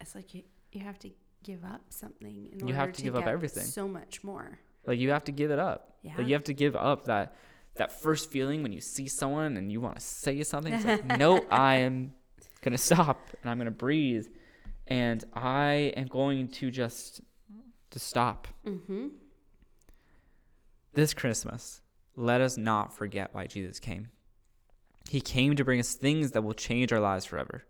It's 0.00 0.14
like 0.14 0.34
you, 0.34 0.42
you 0.70 0.82
have 0.82 0.98
to 1.00 1.10
give 1.42 1.64
up 1.64 1.80
something 1.88 2.46
in 2.52 2.60
You 2.60 2.66
order 2.66 2.74
have 2.74 2.92
to 2.92 3.02
give 3.02 3.16
up 3.16 3.24
get 3.24 3.32
everything. 3.32 3.64
So 3.64 3.88
much 3.88 4.22
more. 4.22 4.58
Like, 4.86 4.98
you 5.00 5.10
have 5.10 5.24
to 5.24 5.32
give 5.32 5.50
it 5.50 5.58
up. 5.58 5.96
Yeah. 6.02 6.12
Like, 6.18 6.26
you 6.28 6.34
have 6.34 6.44
to 6.44 6.54
give 6.54 6.76
up 6.76 7.06
that. 7.06 7.34
That 7.76 7.92
first 7.92 8.30
feeling 8.30 8.62
when 8.62 8.72
you 8.72 8.80
see 8.80 9.08
someone 9.08 9.56
and 9.56 9.70
you 9.72 9.80
want 9.80 9.96
to 9.96 10.00
say 10.00 10.42
something, 10.42 10.72
it's 10.72 10.84
like, 10.84 11.04
no, 11.18 11.44
I 11.50 11.76
am 11.76 12.12
gonna 12.62 12.78
stop 12.78 13.28
and 13.42 13.50
I'm 13.50 13.58
gonna 13.58 13.70
breathe, 13.70 14.26
and 14.86 15.24
I 15.34 15.92
am 15.96 16.06
going 16.06 16.48
to 16.48 16.70
just 16.70 17.20
to 17.90 17.98
stop. 17.98 18.48
mm-hmm. 18.66 19.08
This 20.92 21.12
Christmas, 21.12 21.80
let 22.14 22.40
us 22.40 22.56
not 22.56 22.96
forget 22.96 23.30
why 23.32 23.46
Jesus 23.46 23.80
came. 23.80 24.08
He 25.10 25.20
came 25.20 25.56
to 25.56 25.64
bring 25.64 25.80
us 25.80 25.94
things 25.94 26.30
that 26.30 26.42
will 26.42 26.54
change 26.54 26.92
our 26.92 27.00
lives 27.00 27.24
forever, 27.24 27.64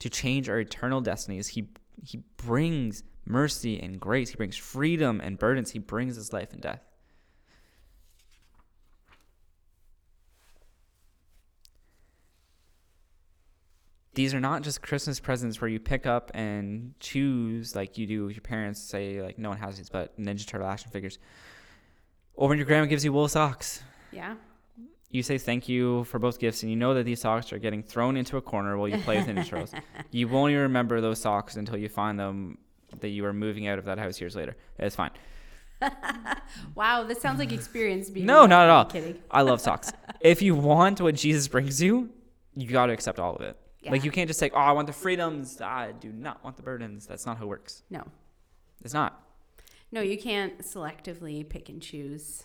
to 0.00 0.10
change 0.10 0.48
our 0.48 0.58
eternal 0.58 1.00
destinies. 1.00 1.48
He 1.48 1.68
he 2.02 2.22
brings 2.36 3.02
mercy 3.24 3.80
and 3.80 4.00
grace. 4.00 4.30
He 4.30 4.36
brings 4.36 4.56
freedom 4.56 5.20
and 5.20 5.38
burdens. 5.38 5.70
He 5.70 5.78
brings 5.78 6.18
us 6.18 6.32
life 6.32 6.52
and 6.52 6.60
death. 6.60 6.82
These 14.14 14.34
are 14.34 14.40
not 14.40 14.62
just 14.62 14.82
Christmas 14.82 15.20
presents 15.20 15.60
where 15.60 15.68
you 15.68 15.78
pick 15.78 16.04
up 16.04 16.30
and 16.34 16.94
choose 16.98 17.76
like 17.76 17.96
you 17.96 18.06
do 18.06 18.24
with 18.26 18.34
your 18.34 18.42
parents. 18.42 18.80
Say 18.80 19.22
like 19.22 19.38
no 19.38 19.50
one 19.50 19.58
has 19.58 19.76
these, 19.76 19.88
but 19.88 20.18
Ninja 20.18 20.46
Turtle 20.46 20.66
action 20.68 20.90
figures. 20.90 21.18
Or 22.34 22.48
when 22.48 22.58
your 22.58 22.66
grandma 22.66 22.86
gives 22.86 23.04
you 23.04 23.12
wool 23.12 23.28
socks, 23.28 23.82
Yeah. 24.12 24.34
you 25.10 25.22
say 25.22 25.38
thank 25.38 25.68
you 25.68 26.04
for 26.04 26.18
both 26.18 26.38
gifts, 26.40 26.62
and 26.62 26.70
you 26.70 26.76
know 26.76 26.94
that 26.94 27.04
these 27.04 27.20
socks 27.20 27.52
are 27.52 27.58
getting 27.58 27.82
thrown 27.82 28.16
into 28.16 28.36
a 28.36 28.40
corner 28.40 28.76
while 28.76 28.88
you 28.88 28.98
play 28.98 29.18
with 29.18 29.26
Ninja 29.28 29.46
Turtles. 29.46 29.72
You 30.10 30.26
won't 30.26 30.50
even 30.50 30.62
remember 30.62 31.00
those 31.00 31.20
socks 31.20 31.56
until 31.56 31.76
you 31.76 31.88
find 31.88 32.18
them 32.18 32.58
that 33.00 33.08
you 33.08 33.24
are 33.26 33.32
moving 33.32 33.68
out 33.68 33.78
of 33.78 33.84
that 33.84 33.98
house 33.98 34.20
years 34.20 34.34
later. 34.34 34.56
It's 34.78 34.96
fine. 34.96 35.10
Wow, 36.74 37.04
this 37.04 37.20
sounds 37.20 37.38
like 37.38 37.52
experience 37.52 38.10
being. 38.10 38.26
No, 38.26 38.44
not 38.44 38.64
at 38.64 38.70
all. 38.70 38.84
Kidding. 38.86 39.18
I 39.30 39.42
love 39.42 39.60
socks. 39.60 39.92
if 40.20 40.42
you 40.42 40.54
want 40.56 41.00
what 41.00 41.14
Jesus 41.14 41.46
brings 41.46 41.80
you, 41.80 42.10
you 42.56 42.66
got 42.68 42.86
to 42.86 42.92
accept 42.92 43.18
all 43.20 43.36
of 43.36 43.42
it. 43.42 43.56
Like 43.88 44.04
you 44.04 44.10
can't 44.10 44.28
just 44.28 44.38
say, 44.38 44.50
"Oh, 44.52 44.58
I 44.58 44.72
want 44.72 44.86
the 44.86 44.92
freedoms. 44.92 45.60
I 45.60 45.92
do 45.92 46.12
not 46.12 46.44
want 46.44 46.56
the 46.56 46.62
burdens." 46.62 47.06
That's 47.06 47.24
not 47.24 47.38
how 47.38 47.44
it 47.44 47.48
works. 47.48 47.82
No, 47.90 48.04
It's 48.84 48.92
not. 48.92 49.26
no, 49.90 50.00
you 50.02 50.18
can't 50.18 50.58
selectively 50.58 51.48
pick 51.48 51.68
and 51.68 51.80
choose. 51.80 52.42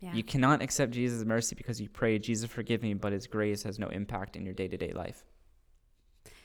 Yeah. 0.00 0.14
You 0.14 0.22
cannot 0.22 0.62
accept 0.62 0.92
Jesus' 0.92 1.24
mercy 1.24 1.56
because 1.56 1.80
you 1.80 1.88
pray, 1.88 2.20
"Jesus, 2.20 2.48
forgive 2.48 2.82
me," 2.82 2.94
but 2.94 3.12
His 3.12 3.26
grace 3.26 3.64
has 3.64 3.80
no 3.80 3.88
impact 3.88 4.36
in 4.36 4.44
your 4.44 4.54
day-to-day 4.54 4.92
life. 4.92 5.24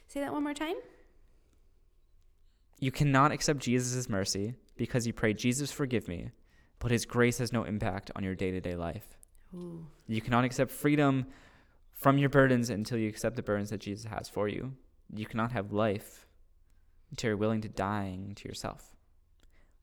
Say 0.08 0.20
that 0.22 0.34
one 0.34 0.44
more 0.44 0.54
time. 0.56 0.76
You 2.80 2.92
cannot 2.92 3.32
accept 3.32 3.60
Jesus' 3.60 4.10
mercy 4.10 4.56
because 4.76 5.08
you 5.08 5.14
pray, 5.14 5.34
Jesus, 5.34 5.72
forgive 5.72 6.08
me, 6.08 6.32
but 6.80 6.92
his 6.92 7.06
grace 7.06 7.38
has 7.38 7.54
no 7.54 7.64
impact 7.64 8.12
on 8.16 8.24
your 8.24 8.36
day 8.36 8.52
to 8.52 8.60
day 8.60 8.76
life. 8.76 9.18
Ooh. 9.56 9.86
You 10.08 10.22
cannot 10.22 10.44
accept 10.44 10.70
freedom 10.70 11.28
from 12.04 12.18
your 12.18 12.30
burdens 12.30 12.70
until 12.70 12.98
you 12.98 13.08
accept 13.08 13.38
the 13.38 13.42
burdens 13.42 13.70
that 13.70 13.80
Jesus 13.80 14.12
has 14.12 14.28
for 14.28 14.50
you. 14.50 14.74
You 15.16 15.26
cannot 15.26 15.54
have 15.54 15.72
life 15.72 16.28
until 17.10 17.30
you're 17.30 17.38
willing 17.38 17.62
to 17.62 17.70
dying 17.70 18.36
to 18.36 18.48
yourself. 18.48 18.94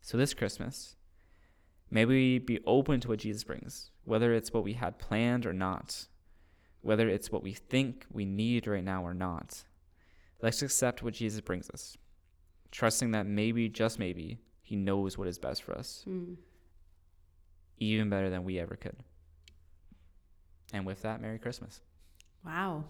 So 0.02 0.18
this 0.18 0.34
Christmas, 0.34 0.96
may 1.90 2.04
we 2.04 2.38
be 2.38 2.60
open 2.66 3.00
to 3.00 3.08
what 3.08 3.20
Jesus 3.20 3.42
brings, 3.42 3.90
whether 4.04 4.34
it's 4.34 4.52
what 4.52 4.64
we 4.64 4.74
had 4.74 4.98
planned 4.98 5.46
or 5.46 5.54
not, 5.54 6.08
whether 6.82 7.08
it's 7.08 7.32
what 7.32 7.42
we 7.42 7.54
think 7.54 8.04
we 8.12 8.26
need 8.26 8.66
right 8.66 8.84
now 8.84 9.02
or 9.02 9.14
not. 9.14 9.64
Let's 10.42 10.60
accept 10.60 11.02
what 11.02 11.14
Jesus 11.14 11.40
brings 11.40 11.70
us, 11.70 11.96
trusting 12.70 13.12
that 13.12 13.26
maybe, 13.26 13.68
just 13.70 13.98
maybe, 13.98 14.40
He 14.62 14.76
knows 14.76 15.16
what 15.16 15.26
is 15.28 15.38
best 15.38 15.62
for 15.62 15.74
us, 15.76 16.04
Mm. 16.06 16.36
even 17.78 18.10
better 18.10 18.28
than 18.28 18.44
we 18.44 18.58
ever 18.58 18.76
could. 18.76 19.02
And 20.72 20.84
with 20.84 21.00
that, 21.02 21.20
Merry 21.22 21.38
Christmas. 21.38 21.80
Wow. 22.44 22.84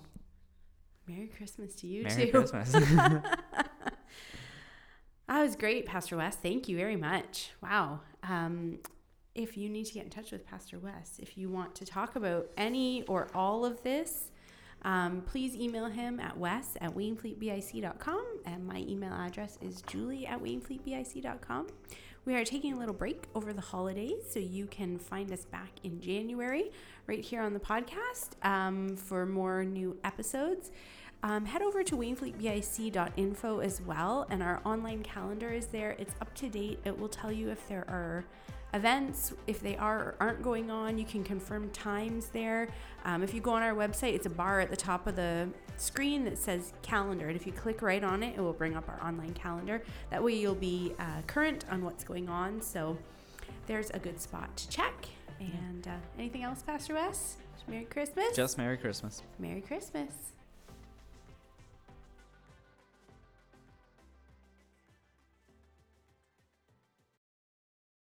Merry 1.06 1.28
Christmas 1.28 1.74
to 1.76 1.86
you 1.86 2.04
Merry 2.04 2.26
too. 2.26 2.30
Christmas. 2.30 2.74
That 5.30 5.44
was 5.44 5.54
great, 5.54 5.86
Pastor 5.86 6.16
Wes. 6.16 6.34
Thank 6.34 6.68
you 6.68 6.76
very 6.76 6.96
much. 6.96 7.52
Wow. 7.62 8.00
Um, 8.24 8.80
if 9.36 9.56
you 9.56 9.68
need 9.68 9.84
to 9.84 9.94
get 9.94 10.02
in 10.02 10.10
touch 10.10 10.32
with 10.32 10.44
Pastor 10.44 10.80
Wes, 10.80 11.20
if 11.20 11.38
you 11.38 11.48
want 11.48 11.72
to 11.76 11.86
talk 11.86 12.16
about 12.16 12.48
any 12.56 13.04
or 13.04 13.28
all 13.32 13.64
of 13.64 13.80
this, 13.84 14.32
um, 14.82 15.22
please 15.24 15.54
email 15.54 15.84
him 15.86 16.18
at 16.18 16.36
wes 16.36 16.76
at 16.80 16.96
wainfleetbic.com. 16.96 18.40
And 18.44 18.66
my 18.66 18.78
email 18.88 19.12
address 19.12 19.56
is 19.62 19.82
julie 19.82 20.26
at 20.26 20.42
wainfleetbic.com. 20.42 21.68
We 22.26 22.34
are 22.36 22.44
taking 22.44 22.74
a 22.74 22.78
little 22.78 22.94
break 22.94 23.24
over 23.34 23.54
the 23.54 23.62
holidays, 23.62 24.22
so 24.28 24.38
you 24.38 24.66
can 24.66 24.98
find 24.98 25.32
us 25.32 25.46
back 25.46 25.70
in 25.84 26.02
January 26.02 26.70
right 27.06 27.24
here 27.24 27.40
on 27.40 27.54
the 27.54 27.60
podcast 27.60 28.32
um, 28.42 28.94
for 28.94 29.24
more 29.24 29.64
new 29.64 29.96
episodes. 30.04 30.70
Um, 31.22 31.46
head 31.46 31.62
over 31.62 31.82
to 31.82 31.96
wainfleetbic.info 31.96 33.60
as 33.60 33.80
well, 33.80 34.26
and 34.28 34.42
our 34.42 34.60
online 34.66 35.02
calendar 35.02 35.50
is 35.50 35.66
there. 35.68 35.96
It's 35.98 36.14
up 36.20 36.34
to 36.36 36.50
date. 36.50 36.80
It 36.84 36.98
will 36.98 37.08
tell 37.08 37.32
you 37.32 37.48
if 37.48 37.66
there 37.68 37.88
are 37.88 38.24
events, 38.74 39.32
if 39.46 39.60
they 39.60 39.76
are 39.78 39.98
or 39.98 40.14
aren't 40.20 40.42
going 40.42 40.70
on. 40.70 40.98
You 40.98 41.06
can 41.06 41.24
confirm 41.24 41.70
times 41.70 42.28
there. 42.28 42.68
Um, 43.06 43.22
if 43.22 43.32
you 43.32 43.40
go 43.40 43.52
on 43.52 43.62
our 43.62 43.74
website, 43.74 44.14
it's 44.14 44.26
a 44.26 44.30
bar 44.30 44.60
at 44.60 44.70
the 44.70 44.76
top 44.76 45.06
of 45.06 45.16
the 45.16 45.48
screen 45.80 46.24
that 46.24 46.38
says 46.38 46.72
calendar, 46.82 47.28
and 47.28 47.36
if 47.36 47.46
you 47.46 47.52
click 47.52 47.82
right 47.82 48.04
on 48.04 48.22
it, 48.22 48.36
it 48.36 48.40
will 48.40 48.52
bring 48.52 48.76
up 48.76 48.88
our 48.88 49.00
online 49.06 49.32
calendar. 49.34 49.82
That 50.10 50.22
way, 50.22 50.34
you'll 50.34 50.54
be 50.54 50.94
uh, 50.98 51.22
current 51.26 51.64
on 51.70 51.84
what's 51.84 52.04
going 52.04 52.28
on. 52.28 52.60
So, 52.60 52.96
there's 53.66 53.90
a 53.90 53.98
good 53.98 54.20
spot 54.20 54.56
to 54.56 54.68
check. 54.68 55.06
And 55.38 55.86
uh, 55.86 55.92
anything 56.18 56.42
else, 56.42 56.62
Pastor 56.62 56.94
Wes? 56.94 57.36
Merry 57.68 57.84
Christmas. 57.84 58.34
Just 58.34 58.58
Merry 58.58 58.76
Christmas. 58.76 59.22
Merry 59.38 59.60
Christmas. 59.60 60.12